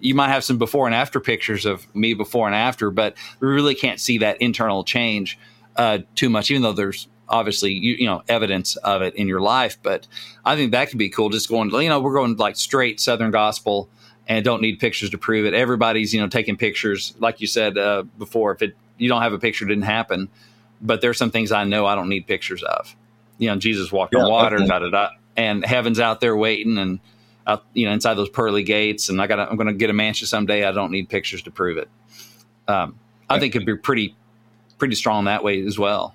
you 0.00 0.14
might 0.14 0.28
have 0.28 0.44
some 0.44 0.58
before 0.58 0.86
and 0.86 0.94
after 0.94 1.20
pictures 1.20 1.66
of 1.66 1.92
me 1.94 2.14
before 2.14 2.46
and 2.46 2.54
after, 2.54 2.90
but 2.90 3.14
we 3.40 3.48
really 3.48 3.74
can't 3.74 3.98
see 3.98 4.18
that 4.18 4.40
internal 4.40 4.84
change 4.84 5.36
uh, 5.76 5.98
too 6.14 6.30
much, 6.30 6.50
even 6.50 6.62
though 6.62 6.72
there's 6.72 7.08
obviously 7.28 7.72
you, 7.72 7.94
you, 7.94 8.06
know 8.06 8.22
evidence 8.28 8.76
of 8.76 9.02
it 9.02 9.14
in 9.16 9.28
your 9.28 9.40
life. 9.40 9.76
But 9.82 10.06
I 10.44 10.56
think 10.56 10.72
that 10.72 10.88
could 10.88 10.98
be 10.98 11.08
cool. 11.08 11.30
Just 11.30 11.48
going, 11.48 11.70
you 11.70 11.88
know, 11.88 12.00
we're 12.00 12.14
going 12.14 12.36
like 12.36 12.56
straight 12.56 13.00
Southern 13.00 13.30
gospel 13.30 13.88
and 14.28 14.44
don't 14.44 14.62
need 14.62 14.78
pictures 14.78 15.10
to 15.10 15.18
prove 15.18 15.46
it. 15.46 15.54
Everybody's 15.54 16.14
you 16.14 16.20
know 16.20 16.28
taking 16.28 16.56
pictures, 16.56 17.14
like 17.18 17.40
you 17.40 17.46
said 17.46 17.76
uh, 17.76 18.04
before. 18.18 18.52
If 18.52 18.62
it 18.62 18.76
you 18.98 19.08
don't 19.08 19.22
have 19.22 19.32
a 19.32 19.38
picture, 19.38 19.64
it 19.64 19.68
didn't 19.68 19.84
happen. 19.84 20.28
But 20.80 21.00
there's 21.00 21.18
some 21.18 21.32
things 21.32 21.50
I 21.50 21.64
know 21.64 21.86
I 21.86 21.96
don't 21.96 22.08
need 22.08 22.26
pictures 22.26 22.62
of 22.62 22.94
you 23.38 23.48
know, 23.48 23.56
Jesus 23.56 23.90
walked 23.90 24.14
on 24.14 24.28
water, 24.28 24.56
okay. 24.56 24.66
da 24.66 24.80
da 24.80 24.90
da, 24.90 25.10
and 25.38 25.64
heaven's 25.64 26.00
out 26.00 26.20
there 26.20 26.36
waiting, 26.36 26.76
and 26.76 27.00
out, 27.46 27.64
you 27.72 27.86
know, 27.86 27.92
inside 27.92 28.14
those 28.14 28.28
pearly 28.28 28.62
gates, 28.62 29.08
and 29.08 29.22
I 29.22 29.26
got, 29.26 29.38
I'm 29.38 29.56
going 29.56 29.68
to 29.68 29.72
get 29.72 29.88
a 29.88 29.94
mansion 29.94 30.26
someday. 30.26 30.64
I 30.64 30.72
don't 30.72 30.90
need 30.90 31.08
pictures 31.08 31.42
to 31.42 31.50
prove 31.50 31.78
it. 31.78 31.88
Um, 32.66 32.98
I 33.30 33.38
think 33.38 33.54
it'd 33.54 33.64
be 33.64 33.76
pretty, 33.76 34.14
pretty 34.76 34.96
strong 34.96 35.24
that 35.24 35.42
way 35.42 35.64
as 35.64 35.78
well. 35.78 36.14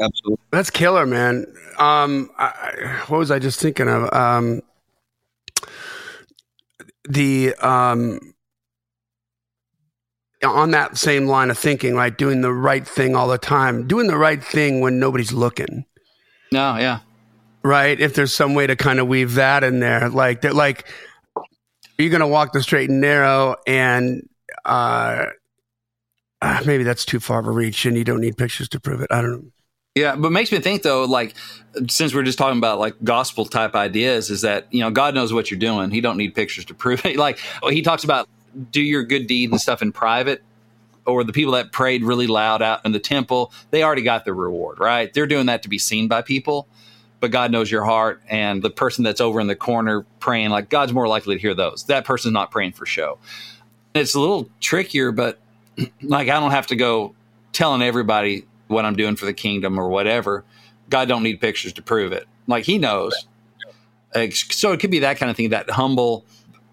Absolutely. 0.00 0.44
That's 0.50 0.70
killer, 0.70 1.06
man. 1.06 1.46
Um, 1.78 2.30
I, 2.38 3.02
what 3.08 3.18
was 3.18 3.30
I 3.30 3.38
just 3.38 3.60
thinking 3.60 3.88
of? 3.88 4.12
Um, 4.12 4.62
the 7.08 7.54
um, 7.54 8.34
on 10.44 10.72
that 10.72 10.96
same 10.96 11.26
line 11.26 11.50
of 11.50 11.58
thinking, 11.58 11.94
right? 11.94 12.16
Doing 12.16 12.40
the 12.40 12.52
right 12.52 12.86
thing 12.86 13.14
all 13.14 13.28
the 13.28 13.38
time, 13.38 13.86
doing 13.86 14.06
the 14.06 14.18
right 14.18 14.42
thing 14.42 14.80
when 14.80 14.98
nobody's 14.98 15.32
looking, 15.32 15.84
No, 16.52 16.76
yeah, 16.76 17.00
right? 17.64 17.98
If 17.98 18.14
there's 18.14 18.32
some 18.32 18.54
way 18.54 18.66
to 18.66 18.76
kind 18.76 19.00
of 19.00 19.08
weave 19.08 19.34
that 19.34 19.64
in 19.64 19.80
there, 19.80 20.08
like 20.08 20.42
that, 20.42 20.54
like 20.54 20.86
you're 21.98 22.10
gonna 22.10 22.28
walk 22.28 22.52
the 22.52 22.62
straight 22.62 22.90
and 22.90 23.00
narrow, 23.00 23.56
and 23.66 24.28
uh, 24.64 25.26
uh, 26.40 26.62
maybe 26.66 26.84
that's 26.84 27.04
too 27.04 27.18
far 27.18 27.40
of 27.40 27.46
a 27.46 27.50
reach, 27.50 27.86
and 27.86 27.96
you 27.96 28.04
don't 28.04 28.20
need 28.20 28.36
pictures 28.36 28.68
to 28.68 28.80
prove 28.80 29.00
it. 29.00 29.10
I 29.10 29.22
don't 29.22 29.32
know. 29.32 29.50
Yeah, 29.94 30.16
but 30.16 30.30
makes 30.30 30.50
me 30.50 30.58
think 30.58 30.82
though, 30.82 31.04
like 31.04 31.34
since 31.88 32.14
we're 32.14 32.24
just 32.24 32.36
talking 32.36 32.58
about 32.58 32.80
like 32.80 32.96
gospel 33.04 33.46
type 33.46 33.74
ideas, 33.74 34.28
is 34.28 34.42
that 34.42 34.66
you 34.72 34.80
know 34.80 34.90
God 34.90 35.14
knows 35.14 35.32
what 35.32 35.50
you're 35.50 35.60
doing. 35.60 35.90
He 35.90 36.00
don't 36.00 36.16
need 36.16 36.34
pictures 36.34 36.64
to 36.66 36.74
prove 36.74 37.04
it. 37.06 37.16
Like 37.16 37.38
he 37.68 37.82
talks 37.82 38.04
about 38.04 38.28
do 38.70 38.82
your 38.82 39.02
good 39.02 39.26
deed 39.26 39.50
and 39.50 39.60
stuff 39.60 39.82
in 39.82 39.92
private, 39.92 40.42
or 41.06 41.24
the 41.24 41.32
people 41.32 41.52
that 41.52 41.72
prayed 41.72 42.02
really 42.02 42.26
loud 42.26 42.60
out 42.60 42.84
in 42.84 42.92
the 42.92 42.98
temple, 42.98 43.52
they 43.70 43.82
already 43.82 44.02
got 44.02 44.24
their 44.24 44.34
reward, 44.34 44.78
right? 44.80 45.12
They're 45.12 45.26
doing 45.26 45.46
that 45.46 45.62
to 45.62 45.68
be 45.68 45.78
seen 45.78 46.08
by 46.08 46.22
people, 46.22 46.68
but 47.20 47.30
God 47.30 47.50
knows 47.50 47.70
your 47.70 47.84
heart. 47.84 48.22
And 48.28 48.62
the 48.62 48.70
person 48.70 49.04
that's 49.04 49.20
over 49.20 49.40
in 49.40 49.46
the 49.46 49.56
corner 49.56 50.04
praying, 50.20 50.50
like 50.50 50.68
God's 50.68 50.92
more 50.92 51.08
likely 51.08 51.36
to 51.36 51.40
hear 51.40 51.54
those. 51.54 51.84
That 51.84 52.04
person's 52.04 52.34
not 52.34 52.50
praying 52.50 52.72
for 52.72 52.86
show. 52.86 53.18
It's 53.94 54.14
a 54.14 54.20
little 54.20 54.48
trickier, 54.60 55.12
but 55.12 55.38
like 56.02 56.28
I 56.28 56.40
don't 56.40 56.50
have 56.50 56.66
to 56.68 56.76
go 56.76 57.14
telling 57.52 57.82
everybody 57.82 58.46
what 58.68 58.84
I'm 58.84 58.96
doing 58.96 59.16
for 59.16 59.26
the 59.26 59.32
kingdom 59.32 59.78
or 59.78 59.88
whatever. 59.88 60.44
God 60.90 61.08
don't 61.08 61.22
need 61.22 61.40
pictures 61.40 61.72
to 61.74 61.82
prove 61.82 62.12
it. 62.12 62.26
Like 62.46 62.64
he 62.64 62.78
knows. 62.78 63.26
Like, 64.14 64.34
So 64.34 64.72
it 64.72 64.80
could 64.80 64.90
be 64.90 65.00
that 65.00 65.18
kind 65.18 65.30
of 65.30 65.36
thing, 65.36 65.50
that 65.50 65.70
humble. 65.70 66.24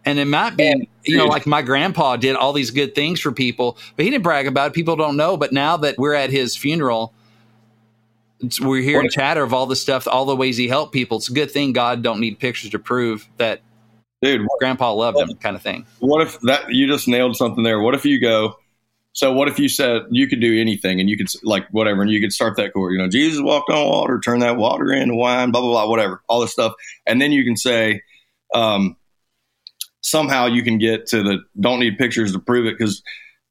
And 0.03 0.17
it 0.19 0.25
might 0.25 0.57
be, 0.57 0.89
you 1.03 1.17
know, 1.17 1.25
like 1.25 1.45
my 1.45 1.61
grandpa 1.61 2.17
did 2.17 2.35
all 2.35 2.53
these 2.53 2.71
good 2.71 2.95
things 2.95 3.19
for 3.19 3.31
people, 3.31 3.77
but 3.95 4.03
he 4.03 4.11
didn't 4.11 4.23
brag 4.23 4.47
about 4.47 4.71
it. 4.71 4.73
People 4.73 4.95
don't 4.95 5.15
know. 5.15 5.37
But 5.37 5.53
now 5.53 5.77
that 5.77 5.97
we're 5.97 6.15
at 6.15 6.31
his 6.31 6.57
funeral, 6.57 7.13
we're 8.61 8.81
hearing 8.81 9.09
chatter 9.09 9.43
of 9.43 9.53
all 9.53 9.65
the 9.65 9.75
stuff, 9.75 10.07
all 10.07 10.25
the 10.25 10.35
ways 10.35 10.57
he 10.57 10.67
helped 10.67 10.93
people. 10.93 11.17
It's 11.17 11.29
a 11.29 11.33
good 11.33 11.51
thing 11.51 11.73
God 11.73 12.01
don't 12.01 12.19
need 12.19 12.39
pictures 12.39 12.71
to 12.71 12.79
prove 12.79 13.27
that 13.37 13.61
Dude, 14.21 14.47
grandpa 14.59 14.93
loved 14.93 15.17
him, 15.17 15.35
kind 15.37 15.55
of 15.55 15.61
thing. 15.61 15.85
what 15.99 16.21
if 16.21 16.39
that 16.41 16.69
you 16.69 16.87
just 16.87 17.07
nailed 17.07 17.35
something 17.35 17.63
there? 17.63 17.79
What 17.79 17.95
if 17.95 18.05
you 18.05 18.21
go? 18.21 18.55
So 19.13 19.33
what 19.33 19.47
if 19.47 19.59
you 19.59 19.67
said 19.67 20.03
you 20.09 20.27
could 20.27 20.39
do 20.39 20.59
anything 20.59 20.99
and 20.99 21.09
you 21.09 21.17
could 21.17 21.27
like 21.43 21.67
whatever 21.71 22.01
and 22.01 22.09
you 22.11 22.21
could 22.21 22.31
start 22.31 22.55
that 22.57 22.73
chord? 22.73 22.93
You 22.93 22.99
know, 22.99 23.09
Jesus 23.09 23.41
walked 23.41 23.69
on 23.69 23.89
water, 23.89 24.19
turn 24.19 24.39
that 24.39 24.57
water 24.57 24.91
into 24.91 25.15
wine, 25.15 25.51
blah 25.51 25.61
blah 25.61 25.71
blah, 25.71 25.89
whatever, 25.89 26.21
all 26.29 26.39
this 26.39 26.51
stuff, 26.51 26.73
and 27.05 27.21
then 27.21 27.31
you 27.31 27.43
can 27.43 27.57
say, 27.57 28.01
um, 28.53 28.95
somehow 30.01 30.45
you 30.45 30.63
can 30.63 30.77
get 30.77 31.07
to 31.07 31.23
the 31.23 31.39
don't 31.59 31.79
need 31.79 31.97
pictures 31.97 32.31
to 32.33 32.39
prove 32.39 32.65
it 32.67 32.77
because 32.77 33.01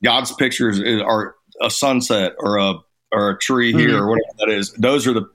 God's 0.03 0.33
pictures 0.33 0.81
are 0.81 1.35
a 1.61 1.70
sunset 1.70 2.35
or 2.38 2.59
a 2.59 2.74
or 3.12 3.31
a 3.31 3.38
tree 3.38 3.73
here 3.73 3.99
or 3.99 4.09
whatever 4.09 4.33
that 4.38 4.49
is. 4.51 4.73
Those 4.75 5.07
are 5.07 5.12
the 5.12 5.27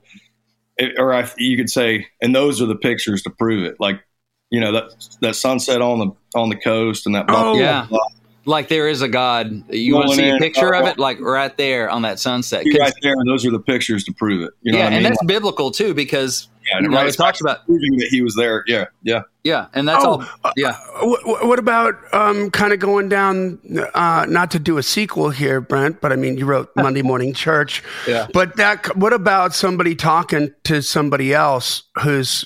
or 0.98 1.14
I, 1.14 1.30
you 1.38 1.56
could 1.58 1.70
say, 1.70 2.08
and 2.22 2.36
those 2.36 2.62
are 2.62 2.66
the 2.66 2.76
pictures 2.76 3.22
to 3.24 3.30
prove 3.30 3.64
it. 3.66 3.76
Like 3.80 4.02
you 4.50 4.60
know 4.60 4.72
that 4.74 5.18
that 5.22 5.36
sunset 5.36 5.82
on 5.82 6.00
the 6.00 6.40
on 6.40 6.50
the 6.50 6.56
coast 6.56 7.06
and 7.06 7.16
that 7.16 7.28
blah, 7.28 7.52
Oh, 7.52 7.54
blah, 7.54 7.62
yeah. 7.62 7.88
blah, 7.90 8.00
Like 8.46 8.68
there 8.68 8.88
is 8.88 9.02
a 9.02 9.08
God. 9.08 9.64
You 9.74 9.96
want 9.96 10.10
to 10.12 10.16
see 10.16 10.30
a 10.30 10.36
in, 10.36 10.40
picture 10.40 10.74
of 10.74 10.86
uh, 10.86 10.90
it, 10.90 11.00
like 11.00 11.20
right 11.20 11.56
there 11.58 11.90
on 11.90 12.02
that 12.04 12.20
sunset. 12.20 12.66
Right 12.80 12.94
there, 13.02 13.14
and 13.14 13.30
those 13.30 13.46
are 13.46 13.52
the 13.52 13.60
pictures 13.60 14.04
to 14.06 14.14
prove 14.14 14.44
it. 14.44 14.52
You 14.62 14.74
know 14.74 14.78
yeah, 14.80 14.84
what 14.86 14.94
I 14.94 14.96
and 14.98 15.04
mean? 15.04 15.14
that's 15.14 15.26
biblical 15.26 15.72
too, 15.72 15.94
because 15.94 16.50
yeah, 16.68 16.80
you 16.80 16.88
know, 16.90 16.98
right. 16.98 17.14
talks 17.14 17.42
about 17.42 17.66
proving 17.66 17.98
that 17.98 18.08
he 18.10 18.22
was 18.22 18.36
there. 18.36 18.64
Yeah, 18.68 18.86
yeah. 19.04 19.22
yeah, 19.44 19.68
and 19.74 19.88
that's 19.88 20.04
Oh, 20.04 20.26
all. 20.44 20.52
Yeah, 20.56 20.76
What, 21.02 21.46
what 21.48 21.60
about 21.60 21.96
um, 22.14 22.50
kind 22.52 22.74
of 22.74 22.80
going 22.80 23.10
down? 23.10 23.60
Uh, 23.94 24.26
not 24.28 24.52
to 24.52 24.60
do 24.60 24.78
a 24.78 24.84
sequel 24.84 25.30
here, 25.30 25.62
Brent, 25.62 26.02
but 26.02 26.12
I 26.12 26.16
mean, 26.16 26.38
you 26.38 26.46
wrote 26.46 26.70
Monday 26.76 27.02
Morning 27.02 27.34
Church. 27.34 27.84
Yeah. 28.08 28.28
But 28.34 28.58
that. 28.58 28.96
What 28.96 29.14
about 29.14 29.54
somebody 29.54 29.96
talking 29.96 30.54
to 30.66 30.82
somebody 30.82 31.34
else 31.34 31.84
who's, 32.02 32.46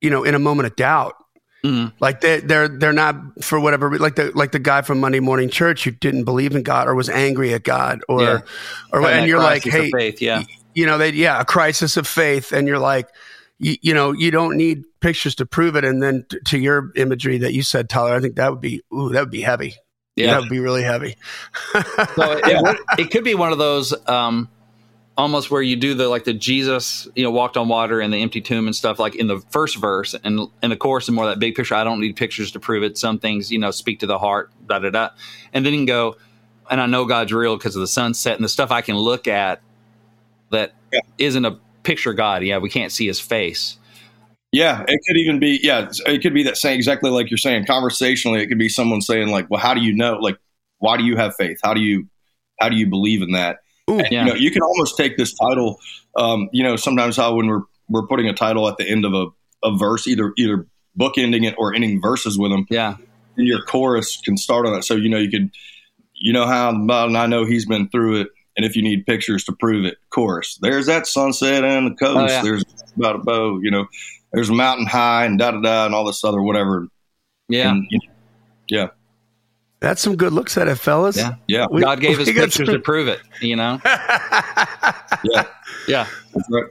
you 0.00 0.10
know, 0.10 0.24
in 0.24 0.34
a 0.34 0.38
moment 0.40 0.66
of 0.66 0.76
doubt? 0.76 1.14
Mhm. 1.64 1.92
Like 2.00 2.22
they 2.22 2.40
they're 2.40 2.68
they're 2.68 2.94
not 2.94 3.16
for 3.44 3.60
whatever 3.60 3.98
like 3.98 4.16
the 4.16 4.32
like 4.34 4.50
the 4.50 4.58
guy 4.58 4.80
from 4.80 4.98
Monday 4.98 5.20
Morning 5.20 5.50
Church 5.50 5.84
who 5.84 5.90
didn't 5.90 6.24
believe 6.24 6.56
in 6.56 6.62
God 6.62 6.88
or 6.88 6.94
was 6.94 7.10
angry 7.10 7.52
at 7.52 7.64
God 7.64 8.00
or 8.08 8.22
Yeah. 8.22 8.38
or 8.94 9.02
Having 9.02 9.18
and 9.18 9.26
you're 9.28 9.38
like 9.40 9.64
crisis 9.64 9.80
hey 9.82 9.90
faith, 9.90 10.22
yeah, 10.22 10.42
you 10.74 10.86
know 10.86 10.98
they 10.98 11.10
yeah 11.10 11.40
a 11.40 11.44
crisis 11.44 11.96
of 11.96 12.06
faith 12.06 12.52
and 12.52 12.66
you're 12.68 12.78
like 12.78 13.08
you, 13.58 13.76
you 13.82 13.94
know 13.94 14.12
you 14.12 14.30
don't 14.30 14.56
need 14.56 14.84
pictures 15.00 15.34
to 15.36 15.46
prove 15.46 15.76
it 15.76 15.84
and 15.84 16.02
then 16.02 16.24
t- 16.28 16.38
to 16.46 16.58
your 16.58 16.92
imagery 16.96 17.38
that 17.38 17.52
you 17.54 17.62
said 17.62 17.88
Tyler 17.88 18.14
I 18.14 18.20
think 18.20 18.36
that 18.36 18.50
would 18.50 18.60
be 18.60 18.82
ooh 18.92 19.08
that 19.10 19.20
would 19.20 19.30
be 19.30 19.42
heavy 19.42 19.74
yeah. 20.16 20.28
that 20.32 20.40
would 20.40 20.50
be 20.50 20.58
really 20.60 20.82
heavy 20.82 21.16
So 21.74 22.32
it, 22.32 22.46
it, 22.46 22.62
would- 22.62 22.78
it 22.98 23.10
could 23.10 23.24
be 23.24 23.34
one 23.34 23.52
of 23.52 23.58
those 23.58 23.94
um, 24.08 24.48
almost 25.16 25.50
where 25.50 25.60
you 25.60 25.76
do 25.76 25.94
the 25.94 26.08
like 26.08 26.24
the 26.24 26.32
Jesus, 26.32 27.06
you 27.14 27.22
know, 27.22 27.30
walked 27.30 27.56
on 27.58 27.68
water 27.68 28.00
and 28.00 28.12
the 28.12 28.18
empty 28.22 28.40
tomb 28.40 28.66
and 28.66 28.74
stuff 28.74 28.98
like 28.98 29.14
in 29.14 29.26
the 29.26 29.38
first 29.50 29.76
verse 29.76 30.14
and 30.24 30.48
in 30.62 30.70
the 30.70 30.76
chorus 30.76 31.08
and 31.08 31.14
more 31.14 31.26
that 31.26 31.38
big 31.38 31.54
picture. 31.54 31.74
I 31.74 31.84
don't 31.84 32.00
need 32.00 32.16
pictures 32.16 32.52
to 32.52 32.60
prove 32.60 32.82
it. 32.82 32.96
Some 32.96 33.18
things, 33.18 33.52
you 33.52 33.58
know, 33.58 33.70
speak 33.70 34.00
to 34.00 34.06
the 34.06 34.18
heart, 34.18 34.50
da 34.66 34.78
da 34.78 34.88
da. 34.90 35.10
And 35.52 35.64
then 35.66 35.74
you 35.74 35.80
can 35.80 35.86
go, 35.86 36.16
and 36.70 36.80
I 36.80 36.86
know 36.86 37.04
God's 37.04 37.32
real 37.32 37.56
because 37.56 37.76
of 37.76 37.80
the 37.80 37.86
sunset 37.86 38.36
and 38.36 38.44
the 38.44 38.48
stuff 38.48 38.70
I 38.70 38.80
can 38.80 38.96
look 38.96 39.28
at 39.28 39.60
that 40.50 40.74
Yeah. 40.92 41.40
not 41.40 41.52
a 41.52 41.58
picture 41.82 42.12
God. 42.12 42.42
Yeah, 42.42 42.58
we 42.58 42.68
can't 42.70 42.92
see 42.92 43.06
his 43.06 43.20
face. 43.20 43.76
Yeah, 44.52 44.84
it 44.88 45.00
could 45.06 45.16
even 45.16 45.38
be 45.38 45.60
yeah, 45.62 45.88
it 46.06 46.22
could 46.22 46.34
be 46.34 46.42
that 46.44 46.56
same 46.56 46.76
exactly 46.76 47.10
like 47.10 47.30
you're 47.30 47.38
saying 47.38 47.66
conversationally. 47.66 48.42
It 48.42 48.48
could 48.48 48.58
be 48.58 48.68
someone 48.68 49.00
saying 49.00 49.28
like, 49.28 49.48
"Well, 49.48 49.60
how 49.60 49.74
do 49.74 49.80
you 49.80 49.94
know? 49.94 50.14
Like, 50.14 50.38
why 50.78 50.96
do 50.96 51.04
you 51.04 51.16
have 51.16 51.36
faith? 51.36 51.58
How 51.62 51.72
do 51.72 51.80
you 51.80 52.08
how 52.60 52.68
do 52.68 52.76
you 52.76 52.88
believe 52.88 53.22
in 53.22 53.32
that?" 53.32 53.58
Ooh. 53.88 53.98
And, 53.98 54.08
Yeah. 54.10 54.24
You 54.24 54.30
know, 54.30 54.34
you 54.36 54.50
can 54.50 54.62
almost 54.62 54.96
take 54.96 55.16
this 55.16 55.32
title. 55.34 55.78
Um, 56.16 56.48
you 56.52 56.64
know, 56.64 56.74
sometimes 56.74 57.16
how 57.16 57.34
when 57.36 57.46
we're 57.46 57.62
we're 57.88 58.06
putting 58.06 58.28
a 58.28 58.34
title 58.34 58.68
at 58.68 58.76
the 58.76 58.88
end 58.88 59.04
of 59.04 59.14
a, 59.14 59.26
a 59.64 59.76
verse, 59.76 60.08
either 60.08 60.32
either 60.36 60.66
bookending 60.98 61.46
it 61.46 61.54
or 61.56 61.72
ending 61.72 62.00
verses 62.02 62.36
with 62.36 62.50
them, 62.50 62.66
Yeah, 62.70 62.96
and 63.36 63.46
your 63.46 63.62
chorus 63.62 64.20
can 64.24 64.36
start 64.36 64.66
on 64.66 64.74
it. 64.76 64.82
So 64.82 64.96
you 64.96 65.08
know 65.08 65.18
you 65.18 65.30
could, 65.30 65.50
you 66.14 66.32
know 66.32 66.46
how 66.46 66.70
and 66.70 67.16
I 67.16 67.26
know 67.26 67.44
he's 67.44 67.66
been 67.66 67.88
through 67.88 68.22
it, 68.22 68.28
and 68.60 68.66
if 68.66 68.76
you 68.76 68.82
need 68.82 69.06
pictures 69.06 69.42
to 69.44 69.52
prove 69.52 69.86
it, 69.86 69.94
of 69.94 70.10
course, 70.10 70.58
There's 70.60 70.84
that 70.84 71.06
sunset 71.06 71.64
and 71.64 71.86
the 71.90 71.94
coast. 71.94 72.18
Oh, 72.18 72.26
yeah. 72.26 72.42
There's 72.42 72.62
about 72.94 73.14
a 73.16 73.18
bow. 73.20 73.58
You 73.62 73.70
know, 73.70 73.86
there's 74.34 74.50
a 74.50 74.52
mountain 74.52 74.84
high 74.86 75.24
and 75.24 75.38
da 75.38 75.52
da 75.52 75.60
da 75.60 75.86
and 75.86 75.94
all 75.94 76.04
this 76.04 76.22
other 76.24 76.42
whatever. 76.42 76.88
yeah, 77.48 77.70
And, 77.70 77.86
you 77.88 77.98
know, 77.98 78.12
yeah, 78.68 78.86
that's 79.80 80.02
some 80.02 80.14
good 80.16 80.34
looks 80.34 80.58
at 80.58 80.68
it 80.68 80.74
fellas 80.76 81.16
Yeah. 81.16 81.36
yeah, 81.48 81.66
We- 81.70 81.80
God 81.80 82.00
gave 82.00 82.20
us 82.20 82.26
we 82.26 82.34
got 82.34 82.42
pictures 82.44 82.66
some- 82.66 82.74
to 82.74 82.80
prove 82.80 83.08
it. 83.08 83.20
You 83.40 83.56
know. 83.56 83.80
yeah. 83.84 85.46
Yeah. 85.88 86.06
That's 86.34 86.48
right. 86.50 86.66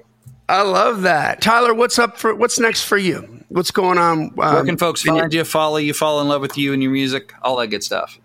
I 0.47 0.62
love 0.63 1.02
that 1.04 1.41
Tyler 1.41 1.73
what's 1.73 1.97
up 1.99 2.17
for 2.17 2.34
what's 2.36 2.60
next 2.60 2.84
for 2.84 2.97
you 2.97 3.43
what's 3.49 3.71
going 3.71 3.97
on 3.97 4.30
Where 4.36 4.60
um, 4.60 4.65
can 4.65 4.78
folks 4.78 5.04
in 5.06 5.13
your- 5.15 5.23
find 5.23 5.34
you, 5.34 5.43
follow 5.43 5.78
you, 5.78 5.93
fall 5.93 6.21
in 6.21 6.28
love 6.28 6.41
with 6.41 6.58
you 6.58 6.71
and 6.73 6.82
your 6.84 6.91
music, 6.91 7.34
all 7.41 7.56
that 7.58 7.67
good 7.67 7.84
stuff? 7.84 8.19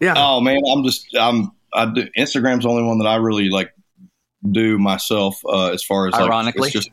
yeah 0.00 0.14
Oh 0.16 0.40
man, 0.40 0.60
I'm 0.72 0.84
just 0.84 1.06
I'm 1.18 1.50
I 1.72 1.86
do, 1.86 2.06
Instagram's 2.16 2.64
the 2.64 2.70
only 2.70 2.82
one 2.82 2.98
that 2.98 3.06
I 3.06 3.16
really 3.16 3.48
like 3.48 3.72
do 4.50 4.78
myself 4.78 5.40
uh, 5.46 5.70
as 5.70 5.82
far 5.82 6.06
as 6.06 6.12
like, 6.12 6.22
Ironically. 6.22 6.68
it's 6.68 6.72
just 6.72 6.90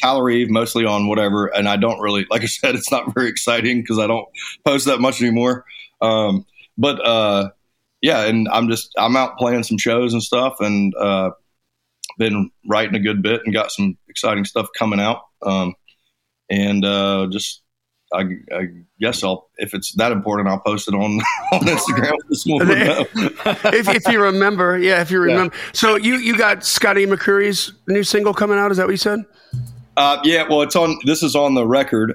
Tyler 0.00 0.24
Reeve 0.24 0.50
mostly 0.50 0.84
on 0.84 1.06
whatever, 1.06 1.46
and 1.46 1.68
I 1.68 1.76
don't 1.76 2.00
really 2.00 2.26
like 2.30 2.42
I 2.42 2.46
said 2.46 2.74
it's 2.74 2.90
not 2.90 3.14
very 3.14 3.28
exciting 3.28 3.80
because 3.80 3.98
I 3.98 4.06
don't 4.06 4.26
post 4.64 4.86
that 4.86 5.00
much 5.00 5.20
anymore. 5.20 5.64
Um, 6.00 6.46
but 6.76 7.04
uh, 7.04 7.50
yeah, 8.00 8.24
and 8.24 8.48
I'm 8.48 8.68
just 8.68 8.92
I'm 8.98 9.16
out 9.16 9.38
playing 9.38 9.64
some 9.64 9.78
shows 9.78 10.12
and 10.12 10.22
stuff, 10.22 10.56
and 10.60 10.94
uh, 10.94 11.30
been 12.18 12.50
writing 12.66 12.94
a 12.94 13.00
good 13.00 13.22
bit 13.22 13.42
and 13.44 13.54
got 13.54 13.70
some 13.70 13.96
exciting 14.08 14.44
stuff 14.44 14.68
coming 14.76 15.00
out, 15.00 15.22
um, 15.42 15.74
and 16.50 16.84
uh, 16.84 17.28
just. 17.30 17.62
I, 18.12 18.20
I 18.54 18.68
guess 19.00 19.22
I'll 19.22 19.48
if 19.58 19.74
it's 19.74 19.92
that 19.96 20.12
important, 20.12 20.48
I'll 20.48 20.60
post 20.60 20.88
it 20.88 20.94
on 20.94 21.20
on 21.52 21.60
Instagram. 21.60 22.12
This 22.28 22.46
more 22.46 22.58
would 22.60 22.68
know. 22.68 23.06
if, 23.14 23.88
if 23.88 24.08
you 24.08 24.22
remember 24.22 24.78
yeah 24.78 25.00
if 25.00 25.10
you 25.10 25.18
remember 25.20 25.54
so 25.72 25.96
you 25.96 26.16
you 26.16 26.36
got 26.36 26.64
Scotty 26.64 27.06
McCreery's 27.06 27.72
new 27.86 28.02
single 28.02 28.32
coming 28.34 28.58
out 28.58 28.70
is 28.70 28.76
that 28.78 28.86
what 28.86 28.92
you 28.92 28.96
said 28.98 29.24
Uh, 29.96 30.20
yeah, 30.24 30.46
well, 30.48 30.62
it's 30.62 30.76
on. 30.76 30.96
This 31.04 31.22
is 31.24 31.34
on 31.34 31.54
the 31.54 31.66
record, 31.66 32.14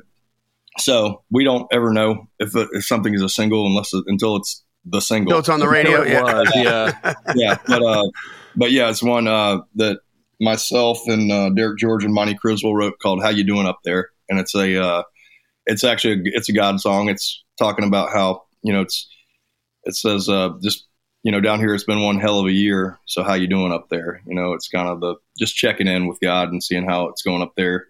so 0.79 1.21
we 1.29 1.43
don't 1.43 1.67
ever 1.71 1.91
know 1.91 2.27
if 2.39 2.55
if 2.55 2.85
something 2.85 3.13
is 3.13 3.21
a 3.21 3.27
single 3.29 3.65
unless 3.67 3.93
it, 3.93 4.03
until 4.07 4.35
it's 4.37 4.63
the 4.85 5.01
single. 5.01 5.31
no 5.31 5.37
it's 5.39 5.49
on 5.49 5.59
the 5.59 5.67
radio 5.67 6.01
It 6.01 6.09
yeah 6.09 6.23
was, 6.23 6.51
yeah. 6.55 7.13
yeah, 7.35 7.57
but 7.67 7.83
uh, 7.83 8.05
but 8.55 8.71
yeah, 8.71 8.89
it's 8.89 9.03
one 9.03 9.27
uh, 9.27 9.59
that 9.75 9.99
myself 10.39 10.99
and 11.07 11.31
uh, 11.31 11.49
Derek 11.49 11.77
George 11.77 12.03
and 12.05 12.13
Monty 12.13 12.35
Criswell 12.35 12.73
wrote 12.75 12.93
called 13.01 13.21
"How 13.21 13.29
You 13.29 13.43
Doing 13.43 13.65
Up 13.67 13.79
There," 13.83 14.09
and 14.29 14.39
it's 14.39 14.55
a 14.55 14.81
uh, 14.81 15.03
it's 15.65 15.83
actually 15.83 16.13
a, 16.13 16.21
it's 16.25 16.49
a 16.49 16.53
God 16.53 16.79
song. 16.79 17.09
It's 17.09 17.43
talking 17.57 17.85
about 17.85 18.11
how 18.11 18.43
you 18.61 18.73
know 18.73 18.81
it's 18.81 19.07
it 19.83 19.95
says 19.95 20.29
uh, 20.29 20.49
just 20.61 20.87
you 21.23 21.31
know 21.31 21.41
down 21.41 21.59
here 21.59 21.73
it's 21.73 21.83
been 21.83 22.03
one 22.03 22.19
hell 22.19 22.39
of 22.39 22.47
a 22.47 22.51
year. 22.51 22.99
So 23.05 23.23
how 23.23 23.33
you 23.33 23.47
doing 23.47 23.71
up 23.71 23.89
there? 23.89 24.21
You 24.25 24.35
know, 24.35 24.53
it's 24.53 24.67
kind 24.67 24.87
of 24.87 24.99
the 24.99 25.15
just 25.37 25.55
checking 25.55 25.87
in 25.87 26.07
with 26.07 26.19
God 26.19 26.49
and 26.49 26.63
seeing 26.63 26.85
how 26.85 27.07
it's 27.07 27.21
going 27.21 27.41
up 27.41 27.53
there 27.55 27.87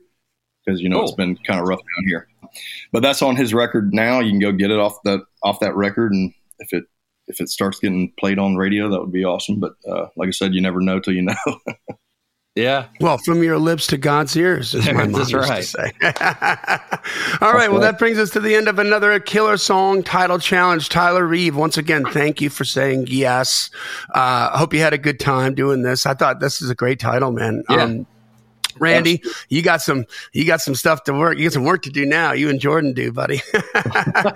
because 0.66 0.82
you 0.82 0.90
know 0.90 1.02
it's 1.02 1.14
been 1.14 1.38
kind 1.38 1.60
of 1.60 1.68
rough 1.68 1.80
down 1.80 2.08
here. 2.08 2.28
But 2.92 3.02
that's 3.02 3.22
on 3.22 3.36
his 3.36 3.54
record 3.54 3.94
now. 3.94 4.20
You 4.20 4.32
can 4.32 4.40
go 4.40 4.52
get 4.52 4.72
it 4.72 4.80
off 4.80 4.98
that 5.06 5.22
off 5.44 5.60
that 5.60 5.76
record, 5.76 6.14
and 6.14 6.34
if 6.60 6.74
it 6.74 6.86
if 7.28 7.40
it 7.42 7.50
starts 7.50 7.80
getting 7.80 8.12
played 8.20 8.40
on 8.40 8.56
radio, 8.56 8.90
that 8.90 9.00
would 9.00 9.12
be 9.12 9.26
awesome. 9.26 9.60
But 9.60 9.74
uh, 9.88 10.08
like 10.16 10.28
I 10.28 10.32
said, 10.32 10.54
you 10.54 10.62
never 10.62 10.82
know 10.82 11.00
till 11.00 11.14
you 11.14 11.24
know. 11.24 11.36
yeah. 12.56 12.86
Well, 13.00 13.18
from 13.18 13.42
your 13.42 13.58
lips 13.58 13.88
to 13.88 13.98
God's 13.98 14.36
ears, 14.36 14.76
is 14.76 14.86
my 14.92 15.08
That's 15.12 15.34
right. 15.34 15.64
to 15.64 15.64
say. 15.64 15.92
All 17.42 17.54
right. 17.54 17.72
Well, 17.72 17.82
that 17.82 17.98
brings 17.98 18.20
us 18.20 18.30
to 18.32 18.40
the 18.40 18.54
end 18.56 18.68
of 18.68 18.78
another 18.78 19.20
killer 19.20 19.58
song 19.58 20.04
title 20.04 20.38
challenge. 20.38 20.90
Tyler 20.90 21.26
Reeve, 21.26 21.56
once 21.56 21.78
again, 21.78 22.06
thank 22.06 22.42
you 22.42 22.52
for 22.52 22.64
saying 22.64 23.08
yes. 23.08 23.72
Uh, 24.10 24.52
I 24.54 24.58
hope 24.58 24.74
you 24.74 24.82
had 24.82 24.94
a 24.94 25.00
good 25.00 25.20
time 25.20 25.56
doing 25.56 25.82
this. 25.82 26.06
I 26.06 26.14
thought 26.14 26.42
this 26.42 26.62
is 26.62 26.70
a 26.70 26.76
great 26.76 27.00
title, 27.00 27.32
man. 27.32 27.64
Yeah. 27.70 27.84
Um, 27.84 28.06
Randy, 28.80 29.22
you 29.50 29.62
got 29.62 29.82
some 29.82 30.06
you 30.32 30.46
got 30.46 30.62
some 30.62 30.76
stuff 30.76 31.04
to 31.06 31.14
work. 31.14 31.38
You 31.38 31.46
got 31.46 31.54
some 31.54 31.64
work 31.64 31.84
to 31.84 31.90
do 31.90 32.06
now. 32.06 32.32
You 32.32 32.50
and 32.50 32.60
Jordan 32.60 32.94
do, 32.94 33.12
buddy. 33.12 33.42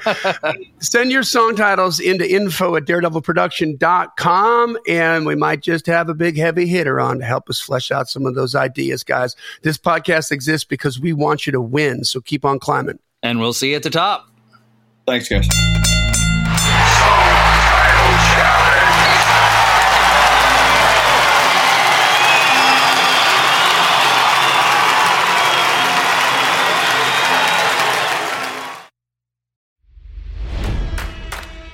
Send 0.79 1.11
your 1.11 1.23
song 1.23 1.55
titles 1.55 1.99
into 1.99 2.29
info 2.29 2.75
at 2.75 2.85
daredevilproduction.com 2.85 4.77
and 4.87 5.25
we 5.25 5.35
might 5.35 5.61
just 5.61 5.85
have 5.87 6.09
a 6.09 6.13
big 6.13 6.37
heavy 6.37 6.67
hitter 6.67 6.99
on 6.99 7.19
to 7.19 7.25
help 7.25 7.49
us 7.49 7.59
flesh 7.59 7.91
out 7.91 8.09
some 8.09 8.25
of 8.25 8.35
those 8.35 8.55
ideas, 8.55 9.03
guys. 9.03 9.35
This 9.61 9.77
podcast 9.77 10.31
exists 10.31 10.65
because 10.65 10.99
we 10.99 11.13
want 11.13 11.45
you 11.45 11.51
to 11.51 11.61
win. 11.61 12.03
So 12.03 12.21
keep 12.21 12.45
on 12.45 12.59
climbing. 12.59 12.99
And 13.23 13.39
we'll 13.39 13.53
see 13.53 13.71
you 13.71 13.75
at 13.75 13.83
the 13.83 13.89
top. 13.89 14.29
Thanks, 15.05 15.29
guys. 15.29 15.47